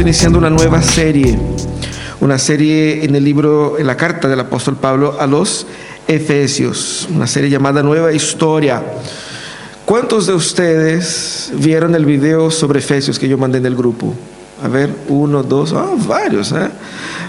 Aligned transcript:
iniciando 0.00 0.38
una 0.38 0.50
nueva 0.50 0.82
serie, 0.82 1.38
una 2.20 2.38
serie 2.38 3.04
en 3.04 3.14
el 3.14 3.24
libro, 3.24 3.78
en 3.78 3.86
la 3.86 3.96
carta 3.96 4.28
del 4.28 4.40
apóstol 4.40 4.76
Pablo 4.76 5.16
a 5.18 5.26
los 5.26 5.66
Efesios, 6.06 7.08
una 7.14 7.26
serie 7.26 7.48
llamada 7.48 7.82
Nueva 7.82 8.12
Historia. 8.12 8.82
¿Cuántos 9.84 10.26
de 10.26 10.34
ustedes 10.34 11.52
vieron 11.54 11.94
el 11.94 12.04
video 12.04 12.50
sobre 12.50 12.80
Efesios 12.80 13.18
que 13.18 13.28
yo 13.28 13.38
mandé 13.38 13.58
en 13.58 13.66
el 13.66 13.76
grupo? 13.76 14.12
A 14.62 14.68
ver, 14.68 14.90
uno, 15.08 15.42
dos, 15.42 15.72
ah, 15.72 15.94
varios. 16.06 16.52
¿eh? 16.52 16.68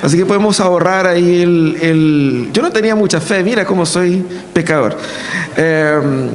Así 0.01 0.17
que 0.17 0.25
podemos 0.25 0.59
ahorrar 0.59 1.07
ahí 1.07 1.41
el, 1.41 2.49
Yo 2.51 2.61
no 2.61 2.71
tenía 2.71 2.95
mucha 2.95 3.21
fe, 3.21 3.43
mira 3.43 3.65
cómo 3.65 3.85
soy 3.85 4.25
pecador. 4.53 4.97
Em, 5.55 6.29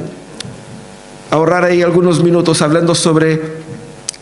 ahorrar 1.29 1.65
ahí 1.65 1.81
algunos 1.81 2.23
minutos 2.23 2.61
hablando 2.61 2.95
sobre 2.95 3.52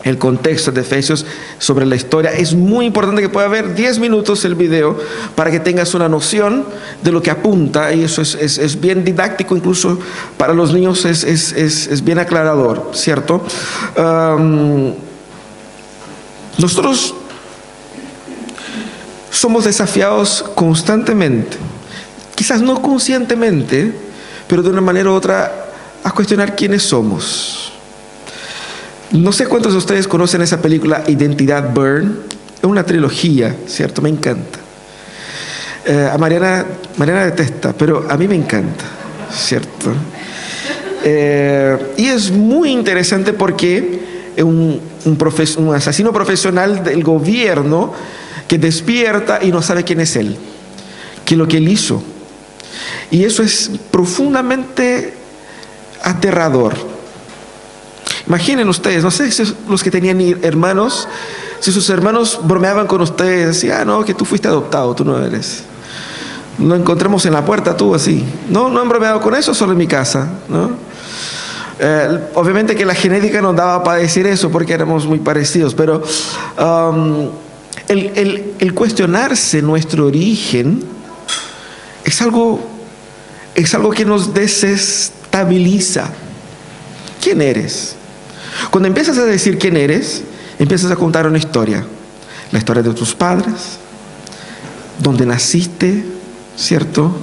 el 0.04 0.18
contexto 0.18 0.72
de 0.72 0.80
Efesios, 0.80 1.24
sobre 1.58 1.86
la 1.86 1.96
historia. 1.96 2.32
Es 2.32 2.54
muy 2.54 2.86
importante 2.86 3.22
que 3.22 3.28
pueda 3.28 3.48
ver 3.48 3.74
10 3.74 3.98
minutos 3.98 4.44
el 4.44 4.54
video 4.54 4.98
para 5.34 5.50
que 5.50 5.60
tengas 5.60 5.94
una 5.94 6.08
noción 6.08 6.64
de 7.02 7.12
lo 7.12 7.22
que 7.22 7.30
apunta 7.30 7.92
y 7.92 8.04
eso 8.04 8.22
es, 8.22 8.80
bien 8.80 9.04
didáctico, 9.04 9.56
incluso 9.56 9.98
para 10.36 10.54
los 10.54 10.72
niños 10.72 11.04
es, 11.04 12.04
bien 12.04 12.18
aclarador, 12.18 12.90
¿cierto? 12.94 13.44
nosotros 16.58 17.14
somos 19.30 19.64
desafiados 19.64 20.44
constantemente, 20.54 21.56
quizás 22.34 22.60
no 22.60 22.82
conscientemente, 22.82 23.92
pero 24.46 24.62
de 24.62 24.70
una 24.70 24.80
manera 24.80 25.10
u 25.10 25.14
otra 25.14 25.70
a 26.04 26.10
cuestionar 26.10 26.54
quiénes 26.54 26.82
somos 26.82 27.71
no 29.12 29.32
sé 29.32 29.46
cuántos 29.46 29.72
de 29.72 29.78
ustedes 29.78 30.08
conocen 30.08 30.42
esa 30.42 30.60
película 30.60 31.04
Identidad 31.06 31.72
Burn. 31.72 32.20
Es 32.58 32.64
una 32.64 32.84
trilogía, 32.84 33.54
¿cierto? 33.66 34.00
Me 34.00 34.08
encanta. 34.08 34.58
Eh, 35.84 36.08
a 36.12 36.16
Mariana, 36.16 36.64
Mariana 36.96 37.24
detesta, 37.26 37.72
pero 37.72 38.06
a 38.08 38.16
mí 38.16 38.28
me 38.28 38.36
encanta, 38.36 38.84
¿cierto? 39.32 39.92
Eh, 41.04 41.76
y 41.96 42.06
es 42.06 42.30
muy 42.30 42.70
interesante 42.70 43.32
porque 43.32 44.00
es 44.36 44.44
un, 44.44 44.80
un 45.04 45.74
asesino 45.74 46.12
profesional 46.12 46.84
del 46.84 47.02
gobierno 47.02 47.92
que 48.46 48.58
despierta 48.58 49.40
y 49.42 49.50
no 49.50 49.60
sabe 49.60 49.82
quién 49.82 50.00
es 50.00 50.14
él, 50.16 50.36
qué 51.24 51.34
es 51.34 51.38
lo 51.38 51.48
que 51.48 51.56
él 51.56 51.68
hizo. 51.68 52.02
Y 53.10 53.24
eso 53.24 53.42
es 53.42 53.70
profundamente 53.90 55.14
aterrador. 56.02 56.91
Imaginen 58.26 58.68
ustedes, 58.68 59.02
no 59.02 59.10
sé 59.10 59.30
si 59.32 59.42
los 59.68 59.82
que 59.82 59.90
tenían 59.90 60.20
hermanos, 60.42 61.08
si 61.60 61.72
sus 61.72 61.88
hermanos 61.90 62.40
bromeaban 62.44 62.86
con 62.86 63.00
ustedes, 63.00 63.48
decían, 63.48 63.80
ah, 63.80 63.84
no, 63.84 64.04
que 64.04 64.14
tú 64.14 64.24
fuiste 64.24 64.48
adoptado, 64.48 64.94
tú 64.94 65.04
no 65.04 65.18
eres. 65.18 65.64
Lo 66.58 66.74
encontremos 66.76 67.24
en 67.26 67.32
la 67.32 67.44
puerta 67.44 67.76
tú 67.76 67.94
así. 67.94 68.24
No, 68.48 68.68
no 68.68 68.80
han 68.80 68.88
bromeado 68.88 69.20
con 69.20 69.34
eso, 69.34 69.54
solo 69.54 69.72
en 69.72 69.78
mi 69.78 69.86
casa. 69.86 70.28
Eh, 71.78 72.18
obviamente 72.34 72.76
que 72.76 72.84
la 72.84 72.94
genética 72.94 73.40
nos 73.40 73.56
daba 73.56 73.82
para 73.82 73.98
decir 73.98 74.26
eso 74.26 74.50
porque 74.50 74.72
éramos 74.72 75.06
muy 75.06 75.18
parecidos, 75.18 75.74
pero 75.74 76.02
um, 76.58 77.30
el, 77.88 78.54
el, 78.58 78.74
cuestionarse 78.74 79.62
nuestro 79.62 80.06
origen 80.06 80.84
es 82.04 82.22
algo, 82.22 82.60
es 83.54 83.74
algo 83.74 83.90
que 83.90 84.04
nos 84.04 84.32
desestabiliza. 84.32 86.10
¿Quién 87.20 87.42
eres? 87.42 87.96
Cuando 88.70 88.88
empiezas 88.88 89.18
a 89.18 89.24
decir 89.24 89.58
quién 89.58 89.76
eres, 89.76 90.22
empiezas 90.58 90.90
a 90.90 90.96
contar 90.96 91.26
una 91.26 91.38
historia. 91.38 91.84
La 92.50 92.58
historia 92.58 92.82
de 92.82 92.92
tus 92.92 93.14
padres, 93.14 93.78
donde 94.98 95.26
naciste, 95.26 96.04
¿cierto? 96.56 97.16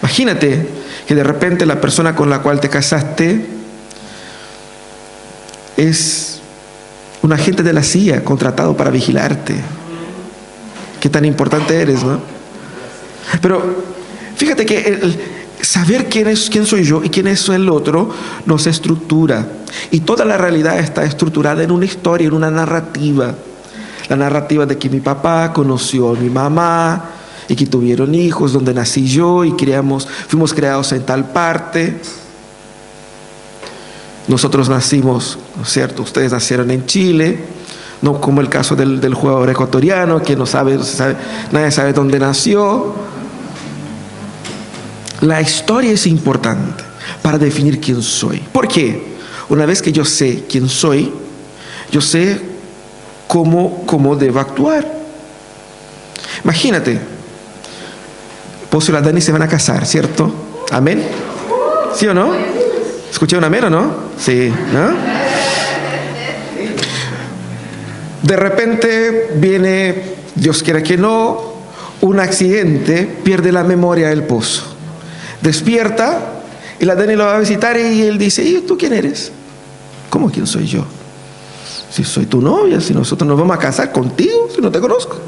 Imagínate 0.00 0.68
que 1.06 1.14
de 1.14 1.22
repente 1.22 1.66
la 1.66 1.80
persona 1.80 2.14
con 2.14 2.30
la 2.30 2.40
cual 2.40 2.60
te 2.60 2.68
casaste 2.68 3.46
es 5.76 6.40
un 7.22 7.32
agente 7.32 7.62
de 7.62 7.72
la 7.72 7.82
CIA 7.82 8.24
contratado 8.24 8.76
para 8.76 8.90
vigilarte. 8.90 9.54
Qué 11.00 11.08
tan 11.08 11.24
importante 11.24 11.80
eres, 11.80 12.02
¿no? 12.02 12.20
Pero 13.40 13.84
fíjate 14.36 14.64
que 14.64 14.78
el, 14.78 15.18
saber 15.66 16.08
quién, 16.08 16.28
es, 16.28 16.48
quién 16.48 16.64
soy 16.64 16.84
yo 16.84 17.02
y 17.02 17.10
quién 17.10 17.26
es 17.26 17.48
el 17.48 17.68
otro 17.68 18.08
nos 18.46 18.66
estructura. 18.66 19.46
Y 19.90 20.00
toda 20.00 20.24
la 20.24 20.38
realidad 20.38 20.78
está 20.78 21.04
estructurada 21.04 21.62
en 21.62 21.72
una 21.72 21.84
historia, 21.84 22.28
en 22.28 22.34
una 22.34 22.50
narrativa. 22.50 23.34
La 24.08 24.16
narrativa 24.16 24.64
de 24.64 24.78
que 24.78 24.88
mi 24.88 25.00
papá 25.00 25.52
conoció 25.52 26.10
a 26.10 26.14
mi 26.14 26.30
mamá 26.30 27.10
y 27.48 27.56
que 27.56 27.66
tuvieron 27.66 28.14
hijos, 28.14 28.52
donde 28.52 28.72
nací 28.72 29.06
yo 29.08 29.44
y 29.44 29.52
creamos, 29.52 30.06
fuimos 30.28 30.54
creados 30.54 30.92
en 30.92 31.02
tal 31.02 31.30
parte. 31.30 32.00
Nosotros 34.28 34.68
nacimos, 34.68 35.36
¿no 35.56 35.64
es 35.64 35.68
cierto? 35.68 36.02
Ustedes 36.02 36.30
nacieron 36.30 36.70
en 36.70 36.86
Chile, 36.86 37.40
no 38.02 38.20
como 38.20 38.40
el 38.40 38.48
caso 38.48 38.76
del, 38.76 39.00
del 39.00 39.14
jugador 39.14 39.50
ecuatoriano, 39.50 40.22
que 40.22 40.36
no 40.36 40.46
sabe, 40.46 40.78
nadie 41.50 41.72
sabe 41.72 41.92
dónde 41.92 42.20
nació. 42.20 43.15
La 45.22 45.40
historia 45.40 45.92
es 45.92 46.06
importante 46.06 46.84
para 47.22 47.38
definir 47.38 47.80
quién 47.80 48.02
soy. 48.02 48.38
¿Por 48.52 48.68
qué? 48.68 49.16
Una 49.48 49.64
vez 49.64 49.80
que 49.80 49.92
yo 49.92 50.04
sé 50.04 50.44
quién 50.48 50.68
soy, 50.68 51.12
yo 51.90 52.00
sé 52.00 52.40
cómo, 53.26 53.84
cómo 53.86 54.14
debo 54.16 54.40
actuar. 54.40 54.86
Imagínate, 56.44 56.98
Pozo 58.68 58.90
y 58.90 58.94
la 58.94 59.00
Dani 59.00 59.20
se 59.20 59.32
van 59.32 59.42
a 59.42 59.48
casar, 59.48 59.86
¿cierto? 59.86 60.30
Amén. 60.70 61.02
¿Sí 61.94 62.06
o 62.06 62.12
no? 62.12 62.32
¿Escuché 63.10 63.38
un 63.38 63.44
amén 63.44 63.64
o 63.64 63.70
no? 63.70 63.94
Sí, 64.18 64.52
¿no? 64.72 64.90
De 68.22 68.36
repente 68.36 69.30
viene, 69.36 70.16
Dios 70.34 70.62
quiera 70.62 70.82
que 70.82 70.98
no, 70.98 71.54
un 72.02 72.20
accidente, 72.20 73.06
pierde 73.24 73.52
la 73.52 73.64
memoria 73.64 74.08
del 74.08 74.24
pozo 74.24 74.75
despierta 75.40 76.42
y 76.78 76.84
la 76.84 76.94
Dani 76.94 77.14
lo 77.16 77.24
va 77.24 77.36
a 77.36 77.40
visitar 77.40 77.78
y 77.78 78.02
él 78.02 78.18
dice, 78.18 78.42
¿y 78.44 78.60
tú 78.60 78.76
quién 78.76 78.92
eres? 78.92 79.32
¿Cómo 80.10 80.30
quién 80.30 80.46
soy 80.46 80.66
yo? 80.66 80.84
Si 81.90 82.04
soy 82.04 82.26
tu 82.26 82.40
novia, 82.40 82.80
si 82.80 82.92
nosotros 82.92 83.26
nos 83.26 83.38
vamos 83.38 83.56
a 83.56 83.58
casar 83.58 83.92
contigo, 83.92 84.48
si 84.54 84.60
no 84.60 84.70
te 84.70 84.80
conozco. 84.80 85.18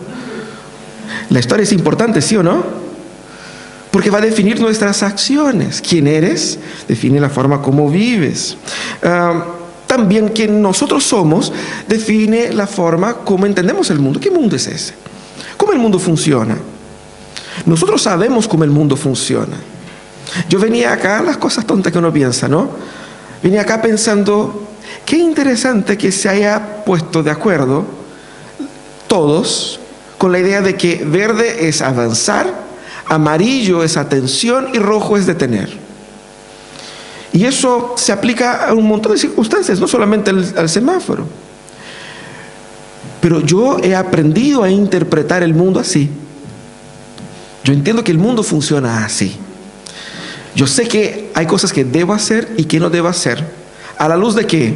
La 1.30 1.40
historia 1.40 1.62
es 1.62 1.72
importante, 1.72 2.20
¿sí 2.20 2.36
o 2.36 2.42
no? 2.42 2.62
Porque 3.90 4.10
va 4.10 4.18
a 4.18 4.22
definir 4.22 4.60
nuestras 4.60 5.02
acciones. 5.02 5.80
¿Quién 5.80 6.06
eres? 6.06 6.58
Define 6.86 7.20
la 7.20 7.30
forma 7.30 7.62
como 7.62 7.90
vives. 7.90 8.56
Ah, 9.02 9.44
también 9.86 10.28
quién 10.28 10.60
nosotros 10.60 11.04
somos 11.04 11.50
define 11.88 12.52
la 12.52 12.66
forma 12.66 13.14
como 13.14 13.46
entendemos 13.46 13.90
el 13.90 13.98
mundo. 13.98 14.20
¿Qué 14.20 14.30
mundo 14.30 14.54
es 14.54 14.66
ese? 14.66 14.94
¿Cómo 15.56 15.72
el 15.72 15.78
mundo 15.78 15.98
funciona? 15.98 16.56
Nosotros 17.64 18.02
sabemos 18.02 18.46
cómo 18.46 18.64
el 18.64 18.70
mundo 18.70 18.96
funciona. 18.96 19.56
Yo 20.48 20.58
venía 20.58 20.92
acá, 20.92 21.22
las 21.22 21.36
cosas 21.36 21.66
tontas 21.66 21.92
que 21.92 21.98
uno 21.98 22.12
piensa, 22.12 22.48
¿no? 22.48 22.68
Venía 23.42 23.62
acá 23.62 23.80
pensando, 23.80 24.68
qué 25.06 25.16
interesante 25.16 25.96
que 25.96 26.12
se 26.12 26.28
haya 26.28 26.84
puesto 26.84 27.22
de 27.22 27.30
acuerdo 27.30 27.84
todos 29.06 29.80
con 30.18 30.32
la 30.32 30.38
idea 30.38 30.60
de 30.60 30.76
que 30.76 31.04
verde 31.04 31.68
es 31.68 31.80
avanzar, 31.80 32.52
amarillo 33.06 33.82
es 33.82 33.96
atención 33.96 34.68
y 34.74 34.78
rojo 34.78 35.16
es 35.16 35.26
detener. 35.26 35.88
Y 37.32 37.44
eso 37.44 37.94
se 37.96 38.12
aplica 38.12 38.68
a 38.68 38.74
un 38.74 38.86
montón 38.86 39.12
de 39.12 39.18
circunstancias, 39.18 39.78
no 39.78 39.86
solamente 39.86 40.30
al, 40.30 40.68
semáforo. 40.68 41.26
Pero 43.20 43.40
yo 43.40 43.78
he 43.82 43.94
aprendido 43.94 44.62
a 44.62 44.70
interpretar 44.70 45.42
el 45.42 45.54
mundo 45.54 45.78
así. 45.78 46.10
Yo 47.64 47.72
entiendo 47.72 48.02
que 48.02 48.12
el 48.12 48.18
mundo 48.18 48.42
funciona 48.42 49.04
así. 49.04 49.36
Yo 50.58 50.66
sé 50.66 50.88
que 50.88 51.30
hay 51.34 51.46
cosas 51.46 51.72
que 51.72 51.84
debo 51.84 52.12
hacer 52.12 52.52
y 52.56 52.64
que 52.64 52.80
no 52.80 52.90
debo 52.90 53.06
hacer. 53.06 53.44
¿A 53.96 54.08
la 54.08 54.16
luz 54.16 54.34
de 54.34 54.44
qué? 54.44 54.74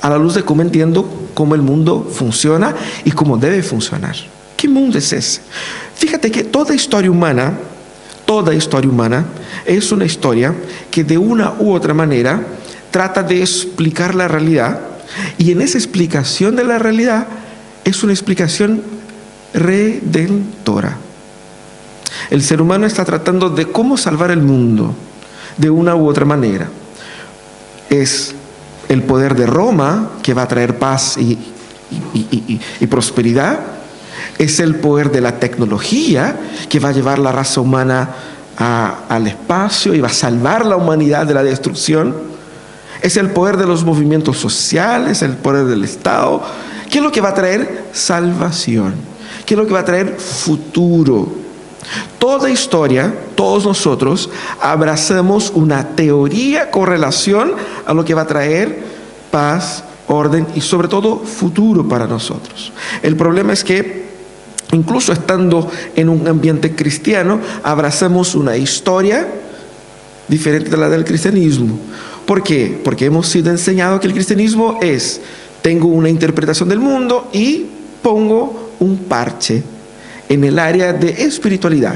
A 0.00 0.08
la 0.08 0.16
luz 0.16 0.34
de 0.34 0.44
cómo 0.44 0.62
entiendo 0.62 1.28
cómo 1.34 1.54
el 1.54 1.60
mundo 1.60 2.10
funciona 2.10 2.74
y 3.04 3.10
cómo 3.10 3.36
debe 3.36 3.62
funcionar. 3.62 4.16
¿Qué 4.56 4.70
mundo 4.70 4.96
es 4.96 5.12
ese? 5.12 5.42
Fíjate 5.94 6.30
que 6.30 6.44
toda 6.44 6.74
historia 6.74 7.10
humana, 7.10 7.52
toda 8.24 8.54
historia 8.54 8.90
humana, 8.90 9.26
es 9.66 9.92
una 9.92 10.06
historia 10.06 10.54
que 10.90 11.04
de 11.04 11.18
una 11.18 11.52
u 11.58 11.70
otra 11.74 11.92
manera 11.92 12.42
trata 12.90 13.22
de 13.22 13.42
explicar 13.42 14.14
la 14.14 14.26
realidad 14.26 14.80
y 15.36 15.52
en 15.52 15.60
esa 15.60 15.76
explicación 15.76 16.56
de 16.56 16.64
la 16.64 16.78
realidad 16.78 17.26
es 17.84 18.02
una 18.02 18.14
explicación 18.14 18.82
redentora. 19.52 20.96
El 22.30 22.42
ser 22.42 22.60
humano 22.62 22.86
está 22.86 23.04
tratando 23.04 23.50
de 23.50 23.66
cómo 23.66 23.96
salvar 23.96 24.30
el 24.30 24.42
mundo 24.42 24.94
de 25.56 25.70
una 25.70 25.94
u 25.94 26.08
otra 26.08 26.24
manera. 26.24 26.68
Es 27.90 28.34
el 28.88 29.02
poder 29.02 29.34
de 29.34 29.46
Roma 29.46 30.10
que 30.22 30.34
va 30.34 30.42
a 30.42 30.48
traer 30.48 30.78
paz 30.78 31.16
y 31.18 32.86
prosperidad. 32.86 33.60
Es 34.38 34.60
el 34.60 34.76
poder 34.76 35.10
de 35.10 35.20
la 35.20 35.38
tecnología 35.38 36.38
que 36.68 36.80
va 36.80 36.88
a 36.90 36.92
llevar 36.92 37.18
la 37.18 37.32
raza 37.32 37.60
humana 37.60 38.08
al 38.56 39.26
espacio 39.26 39.94
y 39.94 40.00
va 40.00 40.08
a 40.08 40.12
salvar 40.12 40.64
la 40.64 40.76
humanidad 40.76 41.26
de 41.26 41.34
la 41.34 41.42
destrucción. 41.42 42.14
Es 43.00 43.16
el 43.16 43.30
poder 43.30 43.56
de 43.56 43.66
los 43.66 43.84
movimientos 43.84 44.38
sociales, 44.38 45.22
el 45.22 45.36
poder 45.36 45.66
del 45.66 45.84
Estado. 45.84 46.42
¿Qué 46.88 46.98
es 46.98 47.04
lo 47.04 47.10
que 47.10 47.20
va 47.20 47.30
a 47.30 47.34
traer? 47.34 47.86
Salvación. 47.92 48.94
¿Qué 49.44 49.54
es 49.54 49.58
lo 49.58 49.66
que 49.66 49.72
va 49.72 49.80
a 49.80 49.84
traer? 49.84 50.16
Futuro. 50.18 51.41
Toda 52.18 52.50
historia, 52.50 53.12
todos 53.34 53.64
nosotros, 53.64 54.30
abrazamos 54.60 55.50
una 55.54 55.88
teoría 55.88 56.70
con 56.70 56.86
relación 56.86 57.52
a 57.84 57.94
lo 57.94 58.04
que 58.04 58.14
va 58.14 58.22
a 58.22 58.26
traer 58.26 58.82
paz, 59.30 59.84
orden 60.08 60.46
y 60.54 60.60
sobre 60.60 60.88
todo 60.88 61.18
futuro 61.18 61.88
para 61.88 62.06
nosotros. 62.06 62.72
El 63.02 63.16
problema 63.16 63.52
es 63.52 63.64
que 63.64 64.02
incluso 64.72 65.12
estando 65.12 65.70
en 65.96 66.08
un 66.08 66.26
ambiente 66.26 66.74
cristiano, 66.74 67.40
abrazamos 67.62 68.34
una 68.34 68.56
historia 68.56 69.26
diferente 70.28 70.70
de 70.70 70.76
la 70.76 70.88
del 70.88 71.04
cristianismo. 71.04 71.78
¿Por 72.26 72.42
qué? 72.42 72.80
Porque 72.82 73.06
hemos 73.06 73.28
sido 73.28 73.50
enseñados 73.50 74.00
que 74.00 74.06
el 74.06 74.14
cristianismo 74.14 74.78
es, 74.80 75.20
tengo 75.60 75.88
una 75.88 76.08
interpretación 76.08 76.68
del 76.68 76.78
mundo 76.78 77.28
y 77.32 77.66
pongo 78.02 78.70
un 78.80 78.96
parche 78.96 79.62
en 80.32 80.44
el 80.44 80.58
área 80.58 80.94
de 80.94 81.10
espiritualidad. 81.10 81.94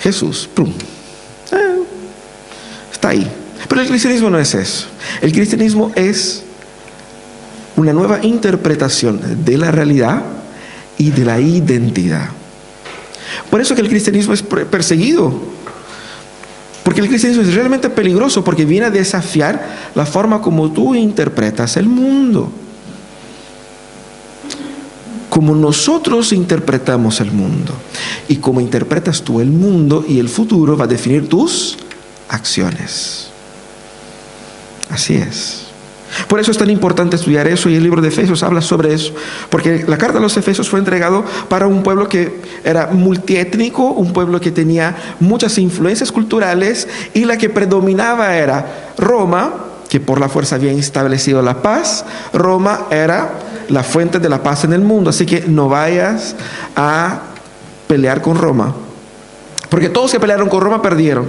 Jesús, 0.00 0.48
¡pum! 0.52 0.68
Eh, 1.52 1.82
está 2.92 3.10
ahí. 3.10 3.30
Pero 3.68 3.80
el 3.82 3.86
cristianismo 3.86 4.30
no 4.30 4.38
es 4.38 4.52
eso. 4.54 4.86
El 5.20 5.32
cristianismo 5.32 5.92
es 5.94 6.42
una 7.76 7.92
nueva 7.92 8.18
interpretación 8.24 9.44
de 9.44 9.56
la 9.56 9.70
realidad 9.70 10.24
y 10.98 11.10
de 11.12 11.24
la 11.24 11.38
identidad. 11.38 12.30
Por 13.48 13.60
eso 13.60 13.76
que 13.76 13.82
el 13.82 13.88
cristianismo 13.88 14.34
es 14.34 14.42
perseguido. 14.42 15.40
Porque 16.82 17.00
el 17.00 17.06
cristianismo 17.06 17.44
es 17.44 17.54
realmente 17.54 17.90
peligroso 17.90 18.42
porque 18.42 18.64
viene 18.64 18.86
a 18.86 18.90
desafiar 18.90 19.92
la 19.94 20.04
forma 20.04 20.42
como 20.42 20.72
tú 20.72 20.96
interpretas 20.96 21.76
el 21.76 21.86
mundo 21.86 22.50
como 25.34 25.56
nosotros 25.56 26.32
interpretamos 26.32 27.20
el 27.20 27.32
mundo. 27.32 27.74
Y 28.28 28.36
como 28.36 28.60
interpretas 28.60 29.22
tú 29.22 29.40
el 29.40 29.50
mundo 29.50 30.04
y 30.06 30.20
el 30.20 30.28
futuro 30.28 30.76
va 30.76 30.84
a 30.84 30.86
definir 30.86 31.28
tus 31.28 31.76
acciones. 32.28 33.30
Así 34.88 35.16
es. 35.16 35.62
Por 36.28 36.38
eso 36.38 36.52
es 36.52 36.58
tan 36.58 36.70
importante 36.70 37.16
estudiar 37.16 37.48
eso 37.48 37.68
y 37.68 37.74
el 37.74 37.82
libro 37.82 38.00
de 38.00 38.10
Efesios 38.10 38.44
habla 38.44 38.60
sobre 38.60 38.94
eso, 38.94 39.12
porque 39.50 39.84
la 39.88 39.98
carta 39.98 40.18
de 40.18 40.22
los 40.22 40.36
Efesios 40.36 40.70
fue 40.70 40.78
entregado 40.78 41.24
para 41.48 41.66
un 41.66 41.82
pueblo 41.82 42.08
que 42.08 42.40
era 42.62 42.90
multiétnico, 42.92 43.90
un 43.90 44.12
pueblo 44.12 44.40
que 44.40 44.52
tenía 44.52 44.94
muchas 45.18 45.58
influencias 45.58 46.12
culturales 46.12 46.86
y 47.12 47.24
la 47.24 47.38
que 47.38 47.50
predominaba 47.50 48.36
era 48.36 48.92
Roma, 48.96 49.52
que 49.88 49.98
por 49.98 50.20
la 50.20 50.28
fuerza 50.28 50.54
había 50.54 50.70
establecido 50.70 51.42
la 51.42 51.60
paz, 51.60 52.04
Roma 52.32 52.86
era 52.92 53.32
la 53.68 53.82
fuente 53.82 54.18
de 54.18 54.28
la 54.28 54.42
paz 54.42 54.64
en 54.64 54.72
el 54.72 54.80
mundo. 54.80 55.10
Así 55.10 55.26
que 55.26 55.42
no 55.46 55.68
vayas 55.68 56.36
a 56.76 57.22
pelear 57.86 58.22
con 58.22 58.36
Roma. 58.36 58.74
Porque 59.68 59.88
todos 59.88 60.12
que 60.12 60.20
pelearon 60.20 60.48
con 60.48 60.60
Roma 60.60 60.82
perdieron. 60.82 61.28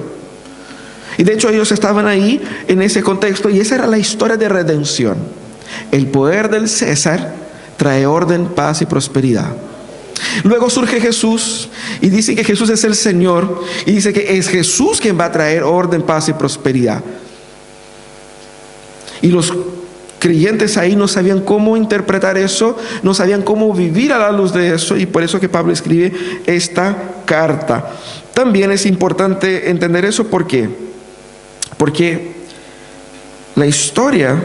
Y 1.18 1.24
de 1.24 1.34
hecho 1.34 1.50
ellos 1.50 1.72
estaban 1.72 2.08
ahí 2.08 2.42
en 2.68 2.82
ese 2.82 3.02
contexto 3.02 3.50
y 3.50 3.60
esa 3.60 3.76
era 3.76 3.88
la 3.88 3.98
historia 3.98 4.38
de 4.38 4.50
redención. 4.50 5.18
El 5.92 6.08
poder 6.08 6.50
del 6.50 6.68
César 6.68 7.34
trae 7.78 8.06
orden, 8.06 8.48
paz 8.48 8.82
y 8.82 8.86
prosperidad. 8.86 9.52
Luego 10.44 10.70
surge 10.70 11.00
Jesús 11.00 11.70
y 12.02 12.10
dice 12.10 12.36
que 12.36 12.44
Jesús 12.44 12.70
es 12.70 12.84
el 12.84 12.96
Señor 12.96 13.64
y 13.86 13.94
dice 13.94 14.14
que 14.14 14.38
es 14.38 14.48
Jesús 14.48 15.00
quien 15.00 15.20
va 15.20 15.26
a 15.26 15.32
traer 15.32 15.64
orden, 15.64 16.02
paz 16.02 16.30
y 16.30 16.34
prosperidad. 16.34 17.02
Y 19.22 19.30
los 19.30 19.54
creyentes 20.26 20.76
ahí 20.78 20.96
no 20.96 21.08
sabían 21.08 21.42
cómo 21.42 21.78
interpretar 21.78 22.36
eso, 22.36 22.76
no 23.04 23.14
sabían 23.14 23.44
cómo 23.44 23.72
vivir 23.76 24.12
a 24.12 24.18
la 24.18 24.32
luz 24.32 24.52
de 24.54 24.74
eso 24.74 24.98
y 24.98 25.06
por 25.06 25.22
eso 25.22 25.40
que 25.40 25.50
Pablo 25.50 25.72
escribe 25.72 26.12
esta 26.48 26.98
carta. 27.26 27.92
También 28.34 28.72
es 28.72 28.88
importante 28.88 29.70
entender 29.70 30.04
eso 30.04 30.26
¿por 30.26 30.48
qué? 30.48 30.68
Porque 31.78 32.38
la 33.54 33.68
historia 33.68 34.44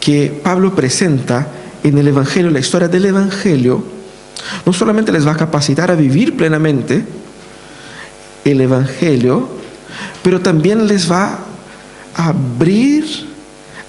que 0.00 0.40
Pablo 0.42 0.74
presenta 0.74 1.46
en 1.82 1.98
el 1.98 2.08
Evangelio, 2.08 2.50
la 2.50 2.60
historia 2.60 2.88
del 2.88 3.04
Evangelio, 3.04 3.84
no 4.64 4.72
solamente 4.72 5.12
les 5.12 5.26
va 5.26 5.32
a 5.32 5.36
capacitar 5.36 5.90
a 5.90 5.94
vivir 5.94 6.38
plenamente 6.38 7.04
el 8.46 8.62
Evangelio, 8.62 9.46
pero 10.22 10.40
también 10.40 10.86
les 10.86 11.12
va 11.12 11.40
a 12.14 12.28
abrir 12.28 13.35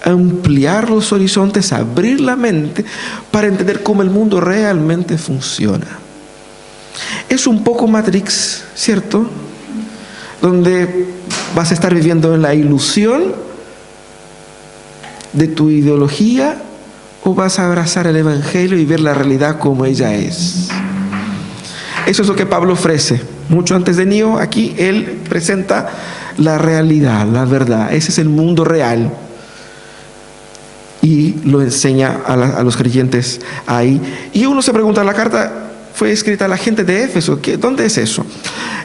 ampliar 0.04 0.90
los 0.90 1.12
horizontes, 1.12 1.72
abrir 1.72 2.20
la 2.20 2.36
mente 2.36 2.84
para 3.30 3.48
entender 3.48 3.82
cómo 3.82 4.02
el 4.02 4.10
mundo 4.10 4.40
realmente 4.40 5.18
funciona. 5.18 5.86
Es 7.28 7.46
un 7.46 7.62
poco 7.62 7.86
Matrix, 7.86 8.64
¿cierto? 8.74 9.28
Donde 10.40 11.06
vas 11.54 11.70
a 11.70 11.74
estar 11.74 11.94
viviendo 11.94 12.34
en 12.34 12.42
la 12.42 12.54
ilusión 12.54 13.34
de 15.32 15.48
tu 15.48 15.70
ideología 15.70 16.56
o 17.24 17.34
vas 17.34 17.58
a 17.58 17.66
abrazar 17.66 18.06
el 18.06 18.16
Evangelio 18.16 18.78
y 18.78 18.84
ver 18.84 19.00
la 19.00 19.14
realidad 19.14 19.58
como 19.58 19.84
ella 19.84 20.14
es. 20.14 20.68
Eso 22.06 22.22
es 22.22 22.28
lo 22.28 22.34
que 22.34 22.46
Pablo 22.46 22.72
ofrece. 22.72 23.20
Mucho 23.48 23.74
antes 23.74 23.96
de 23.96 24.06
Nio, 24.06 24.38
aquí 24.38 24.74
él 24.78 25.20
presenta 25.28 25.90
la 26.38 26.56
realidad, 26.56 27.26
la 27.26 27.44
verdad. 27.44 27.92
Ese 27.92 28.10
es 28.10 28.18
el 28.18 28.28
mundo 28.28 28.64
real 28.64 29.12
y 31.08 31.34
lo 31.44 31.62
enseña 31.62 32.20
a, 32.26 32.62
los 32.62 32.76
creyentes 32.76 33.40
ahí. 33.66 33.98
Y 34.34 34.44
uno 34.44 34.60
se 34.60 34.74
pregunta, 34.74 35.02
la 35.02 35.14
carta 35.14 35.70
fue 35.94 36.12
escrita 36.12 36.44
a 36.44 36.48
la 36.48 36.58
gente 36.58 36.84
de 36.84 37.04
Éfeso. 37.04 37.40
¿Dónde 37.58 37.86
es 37.86 37.96
eso? 37.96 38.26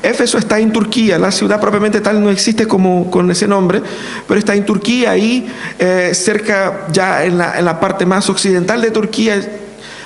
Éfeso 0.01 0.37
está 0.37 0.57
en 0.59 0.71
Turquía, 0.71 1.19
la 1.19 1.31
ciudad 1.31 1.59
propiamente 1.59 1.99
tal 1.99 2.23
no 2.23 2.29
existe 2.29 2.65
como 2.65 3.11
con 3.11 3.29
ese 3.29 3.45
nombre, 3.45 3.81
pero 4.25 4.39
está 4.39 4.55
en 4.55 4.65
Turquía, 4.65 5.11
ahí 5.11 5.45
eh, 5.80 6.11
cerca, 6.13 6.87
ya 6.94 7.25
en 7.25 7.37
la, 7.37 7.59
en 7.59 7.65
la 7.65 7.80
parte 7.81 8.06
más 8.06 8.30
occidental 8.30 8.81
de 8.81 8.92
Turquía, 8.92 9.42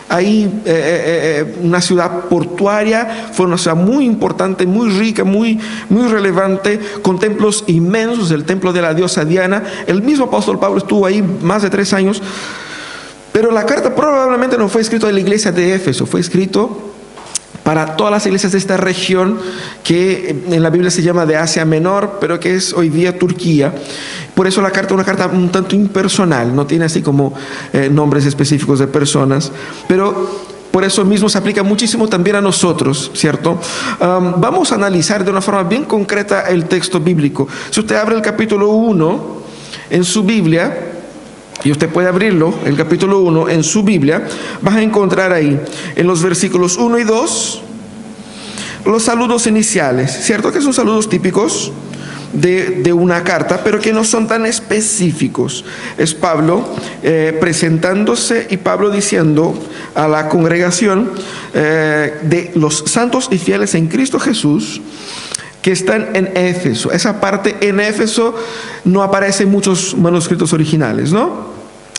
ahí 0.09 0.43
eh, 0.43 0.69
eh, 0.71 1.45
eh, 1.47 1.55
una 1.61 1.81
ciudad 1.81 2.25
portuaria, 2.25 3.29
fue 3.33 3.45
una 3.45 3.57
ciudad 3.57 3.75
muy 3.75 4.05
importante, 4.05 4.65
muy 4.65 4.89
rica, 4.89 5.23
muy, 5.23 5.59
muy 5.89 6.07
relevante, 6.07 6.79
con 7.01 7.19
templos 7.19 7.63
inmensos, 7.67 8.31
el 8.31 8.45
templo 8.45 8.73
de 8.73 8.81
la 8.81 8.93
diosa 8.93 9.25
Diana. 9.25 9.63
El 9.85 10.01
mismo 10.01 10.25
apóstol 10.25 10.59
Pablo 10.59 10.77
estuvo 10.77 11.05
ahí 11.05 11.21
más 11.21 11.61
de 11.61 11.69
tres 11.69 11.93
años, 11.93 12.21
pero 13.31 13.51
la 13.51 13.65
carta 13.65 13.93
probablemente 13.93 14.57
no 14.57 14.69
fue 14.69 14.81
escrita 14.81 15.09
en 15.09 15.15
la 15.15 15.21
iglesia 15.21 15.51
de 15.51 15.75
Éfeso, 15.75 16.05
fue 16.05 16.21
escrito 16.21 16.86
para 17.67 17.97
todas 17.97 18.13
las 18.13 18.25
iglesias 18.25 18.53
de 18.53 18.59
esta 18.59 18.77
región 18.77 19.37
que 19.83 20.33
en 20.49 20.63
la 20.63 20.69
Biblia 20.69 20.89
se 20.89 21.01
llama 21.01 21.25
de 21.25 21.35
Asia 21.35 21.65
Menor, 21.65 22.17
pero 22.21 22.39
que 22.39 22.55
es 22.55 22.71
hoy 22.71 22.87
día 22.87 23.19
Turquía. 23.19 23.75
Por 24.33 24.47
eso 24.47 24.61
la 24.61 24.71
carta 24.71 24.93
es 24.93 24.93
una 24.93 25.03
carta 25.03 25.27
un 25.27 25.49
tanto 25.49 25.75
impersonal, 25.75 26.55
no 26.55 26.65
tiene 26.65 26.85
así 26.85 27.01
como 27.01 27.33
eh, 27.73 27.89
nombres 27.91 28.25
específicos 28.25 28.79
de 28.79 28.87
personas, 28.87 29.51
pero 29.85 30.45
por 30.71 30.85
eso 30.85 31.03
mismo 31.03 31.27
se 31.27 31.39
aplica 31.39 31.61
muchísimo 31.61 32.07
también 32.07 32.37
a 32.37 32.41
nosotros, 32.41 33.11
¿cierto? 33.13 33.59
vamos 33.99 34.71
a 34.71 34.75
analizar 34.75 35.25
de 35.25 35.31
una 35.31 35.41
forma 35.41 35.63
bien 35.63 35.83
concreta 35.83 36.43
el 36.43 36.69
texto 36.69 37.01
bíblico. 37.01 37.49
Si 37.69 37.81
usted 37.81 37.97
abre 37.97 38.15
el 38.15 38.21
capítulo 38.21 38.69
1 38.69 39.37
en 39.89 40.05
su 40.05 40.23
Biblia, 40.23 40.96
y 41.63 41.71
usted 41.71 41.89
puede 41.89 42.07
abrirlo, 42.07 42.53
el 42.65 42.75
capítulo 42.75 43.19
1, 43.19 43.49
en 43.49 43.63
su 43.63 43.83
Biblia, 43.83 44.27
vas 44.61 44.75
a 44.75 44.81
encontrar 44.81 45.33
ahí, 45.33 45.59
en 45.95 46.07
los 46.07 46.21
versículos 46.21 46.77
1 46.77 46.99
y 46.99 47.03
2, 47.03 47.61
los 48.85 49.03
saludos 49.03 49.47
iniciales, 49.47 50.11
¿cierto? 50.23 50.51
Que 50.51 50.61
son 50.61 50.73
saludos 50.73 51.09
típicos 51.09 51.71
de, 52.33 52.93
una 52.93 53.23
carta, 53.23 53.61
pero 53.63 53.79
que 53.79 53.93
no 53.93 54.03
son 54.03 54.27
tan 54.27 54.45
específicos. 54.45 55.65
Es 55.97 56.13
Pablo 56.13 56.67
eh, 57.03 57.35
presentándose 57.39 58.47
y 58.49 58.57
Pablo 58.57 58.89
diciendo 58.89 59.57
a 59.95 60.07
la 60.07 60.29
congregación 60.29 61.11
eh, 61.53 62.13
de 62.23 62.51
los 62.55 62.83
santos 62.87 63.29
y 63.31 63.37
fieles 63.37 63.75
en 63.75 63.87
Cristo 63.87 64.19
Jesús, 64.19 64.81
que 65.67 65.73
están 65.73 66.15
en 66.15 66.31
Éfeso. 66.33 66.93
Esa 66.93 67.19
parte 67.19 67.57
en 67.59 67.81
Éfeso 67.81 68.33
no 68.85 69.03
aparece 69.03 69.43
en 69.43 69.51
muchos 69.51 69.97
manuscritos 69.97 70.53
originales, 70.53 71.11
¿no? 71.11 71.47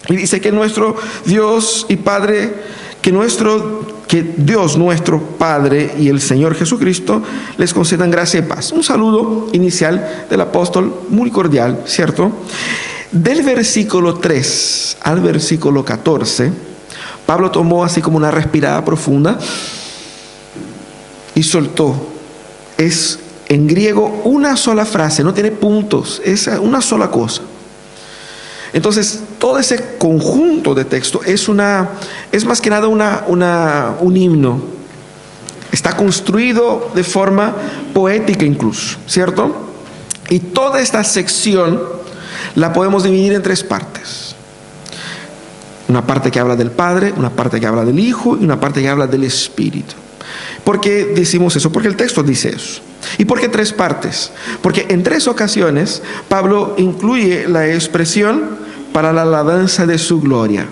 Y 0.09 0.17
dice 0.17 0.41
que 0.41 0.51
nuestro 0.51 0.97
Dios 1.27 1.85
y 1.91 1.97
Padre, 1.97 2.55
que 3.03 3.13
nuestro 3.13 3.87
que 4.09 4.23
Dios 4.23 4.79
nuestro 4.79 5.21
Padre 5.21 5.93
y 5.99 6.09
el 6.09 6.23
Señor 6.23 6.55
Jesucristo 6.55 7.23
les 7.59 7.75
concedan 7.75 8.11
gracia 8.11 8.41
y 8.41 8.45
paz. 8.45 8.73
Un 8.73 8.83
saludo 8.83 9.49
inicial 9.53 10.25
del 10.31 10.41
apóstol 10.41 11.03
muy 11.11 11.31
cordial, 11.31 11.83
¿cierto? 11.85 12.33
Del 13.13 13.43
versículo 13.43 14.15
3 14.15 14.97
al 15.03 15.21
versículo 15.21 15.85
14, 15.85 16.53
Pablo 17.27 17.51
tomó 17.51 17.85
así 17.85 18.01
como 18.01 18.17
una 18.17 18.31
respirada 18.31 18.83
profunda 18.83 19.39
y 21.35 21.43
soltó. 21.43 22.15
Es 22.79 23.19
en 23.49 23.67
griego 23.67 24.23
una 24.25 24.57
sola 24.57 24.85
frase, 24.85 25.25
no 25.25 25.33
tiene 25.33 25.51
puntos, 25.51 26.21
es 26.25 26.47
una 26.47 26.81
sola 26.81 27.11
cosa. 27.11 27.43
Entonces, 28.73 29.21
todo 29.39 29.59
ese 29.59 29.97
conjunto 29.99 30.75
de 30.75 30.85
texto 30.85 31.23
es, 31.25 31.49
una, 31.49 31.89
es 32.31 32.45
más 32.45 32.61
que 32.61 32.69
nada 32.69 32.89
una, 32.89 33.95
un 34.01 34.17
himno. 34.17 34.61
Está 35.73 35.97
construido 35.97 36.91
de 36.95 37.03
forma 37.03 37.55
poética 37.95 38.45
incluso, 38.45 38.99
¿cierto? 39.07 39.69
Y 40.29 40.41
toda 40.41 40.81
esta 40.81 41.03
sección 41.05 41.81
la 42.55 42.73
podemos 42.73 43.05
dividir 43.05 43.33
en 43.33 43.43
tres 43.43 43.65
partes. 43.65 44.35
Una 45.89 46.07
parte 46.07 46.31
que 46.31 46.39
habla 46.39 46.57
del 46.57 46.71
Padre, 46.71 47.15
una 47.17 47.31
parte 47.31 47.59
que 47.61 47.67
habla 47.67 47.85
del 47.85 47.99
Hijo 47.99 48.37
y 48.39 48.45
una 48.45 48.61
parte 48.61 48.83
que 48.83 48.89
habla 48.89 49.07
del 49.07 49.25
Espíritu. 49.25 49.95
¿Por 50.65 50.81
qué 50.81 51.07
decimos 51.07 51.57
eso? 51.57 51.73
Porque 51.73 51.89
el 51.89 51.97
texto 51.97 52.23
dice 52.23 52.51
eso. 52.51 52.83
¿Y 53.17 53.25
por 53.25 53.41
qué 53.41 53.49
tres 53.49 53.73
partes? 53.73 54.31
Porque 54.61 54.87
en 54.91 55.03
tres 55.03 55.27
ocasiones 55.27 56.03
Pablo 56.29 56.75
incluye 56.77 57.49
la 57.49 57.67
expresión 57.67 58.59
para 58.93 59.13
la 59.13 59.23
alabanza 59.23 59.87
de 59.87 59.99
su 59.99 60.21
gloria. 60.21 60.67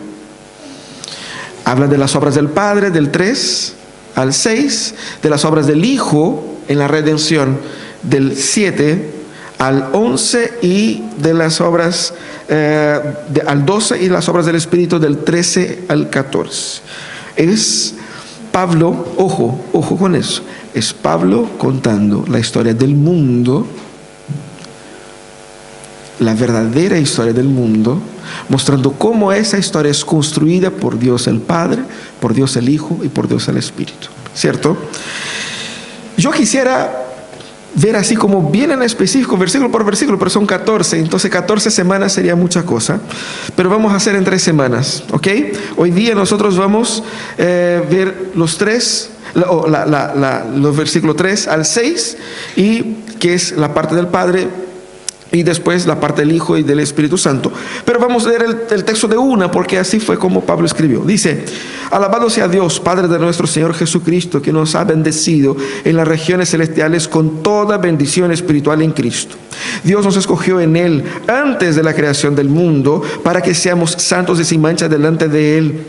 Habla 1.64 1.86
de 1.86 1.98
las 1.98 2.14
obras 2.14 2.34
del 2.34 2.48
Padre, 2.48 2.90
del 2.90 3.10
3 3.10 3.74
al 4.14 4.32
6, 4.32 4.94
de 5.22 5.30
las 5.30 5.44
obras 5.44 5.66
del 5.66 5.84
Hijo 5.84 6.58
en 6.68 6.78
la 6.78 6.88
redención, 6.88 7.58
del 8.02 8.36
7 8.36 9.16
al 9.58 9.88
11 9.92 10.58
y 10.62 11.02
de 11.18 11.34
las 11.34 11.60
obras 11.60 12.14
eh, 12.48 13.00
al 13.46 13.64
12 13.64 14.02
y 14.02 14.08
las 14.08 14.28
obras 14.28 14.46
del 14.46 14.56
Espíritu 14.56 14.98
del 14.98 15.18
13 15.18 15.84
al 15.88 16.10
14. 16.10 16.82
Es 17.36 17.95
Pablo, 18.56 19.04
ojo, 19.18 19.60
ojo 19.74 19.98
con 19.98 20.14
eso, 20.14 20.40
es 20.72 20.94
Pablo 20.94 21.46
contando 21.58 22.24
la 22.26 22.38
historia 22.38 22.72
del 22.72 22.94
mundo, 22.94 23.66
la 26.20 26.32
verdadera 26.32 26.98
historia 26.98 27.34
del 27.34 27.48
mundo, 27.48 28.00
mostrando 28.48 28.92
cómo 28.92 29.30
esa 29.30 29.58
historia 29.58 29.90
es 29.90 30.02
construida 30.06 30.70
por 30.70 30.98
Dios 30.98 31.26
el 31.26 31.40
Padre, 31.40 31.82
por 32.18 32.32
Dios 32.32 32.56
el 32.56 32.70
Hijo 32.70 32.98
y 33.02 33.08
por 33.08 33.28
Dios 33.28 33.46
el 33.48 33.58
Espíritu. 33.58 34.08
¿Cierto? 34.34 34.74
Yo 36.16 36.30
quisiera 36.30 37.05
ver 37.76 37.96
así 37.96 38.16
como 38.16 38.50
bien 38.50 38.70
en 38.70 38.82
específico, 38.82 39.36
versículo 39.36 39.70
por 39.70 39.84
versículo, 39.84 40.18
pero 40.18 40.30
son 40.30 40.46
14, 40.46 40.98
entonces 40.98 41.30
14 41.30 41.70
semanas 41.70 42.12
sería 42.12 42.34
mucha 42.34 42.64
cosa, 42.64 43.00
pero 43.54 43.68
vamos 43.68 43.92
a 43.92 43.96
hacer 43.96 44.16
en 44.16 44.24
tres 44.24 44.42
semanas, 44.42 45.04
¿ok? 45.12 45.28
Hoy 45.76 45.90
día 45.90 46.14
nosotros 46.14 46.56
vamos 46.56 47.02
a 47.02 47.34
eh, 47.38 47.86
ver 47.90 48.32
los 48.34 48.56
tres, 48.56 49.10
los 49.34 50.76
versículos 50.76 51.16
3 51.16 51.48
al 51.48 51.64
6, 51.66 52.16
y 52.56 52.82
que 53.18 53.34
es 53.34 53.52
la 53.52 53.74
parte 53.74 53.94
del 53.94 54.08
Padre, 54.08 54.48
y 55.36 55.42
después 55.42 55.86
la 55.86 56.00
parte 56.00 56.22
del 56.22 56.32
Hijo 56.32 56.56
y 56.56 56.62
del 56.62 56.80
Espíritu 56.80 57.18
Santo. 57.18 57.52
Pero 57.84 58.00
vamos 58.00 58.26
a 58.26 58.30
leer 58.30 58.46
el, 58.70 58.84
texto 58.84 59.06
de 59.06 59.16
una, 59.16 59.50
porque 59.50 59.78
así 59.78 60.00
fue 60.00 60.18
como 60.18 60.44
Pablo 60.44 60.66
escribió. 60.66 61.00
Dice, 61.00 61.44
alabado 61.90 62.30
sea 62.30 62.48
Dios, 62.48 62.80
Padre 62.80 63.08
de 63.08 63.18
nuestro 63.18 63.46
Señor 63.46 63.74
Jesucristo, 63.74 64.40
que 64.40 64.52
nos 64.52 64.74
ha 64.74 64.84
bendecido 64.84 65.56
en 65.84 65.96
las 65.96 66.08
regiones 66.08 66.50
celestiales 66.50 67.08
con 67.08 67.42
toda 67.42 67.78
bendición 67.78 68.32
espiritual 68.32 68.82
en 68.82 68.92
Cristo. 68.92 69.36
Dios 69.84 70.04
nos 70.04 70.16
escogió 70.16 70.60
en 70.60 70.76
Él 70.76 71.04
antes 71.28 71.76
de 71.76 71.82
la 71.82 71.94
creación 71.94 72.34
del 72.34 72.48
mundo 72.48 73.02
para 73.22 73.42
que 73.42 73.54
seamos 73.54 73.92
santos 73.92 74.40
y 74.40 74.44
sin 74.44 74.60
mancha 74.60 74.88
delante 74.88 75.28
de 75.28 75.58
Él 75.58 75.86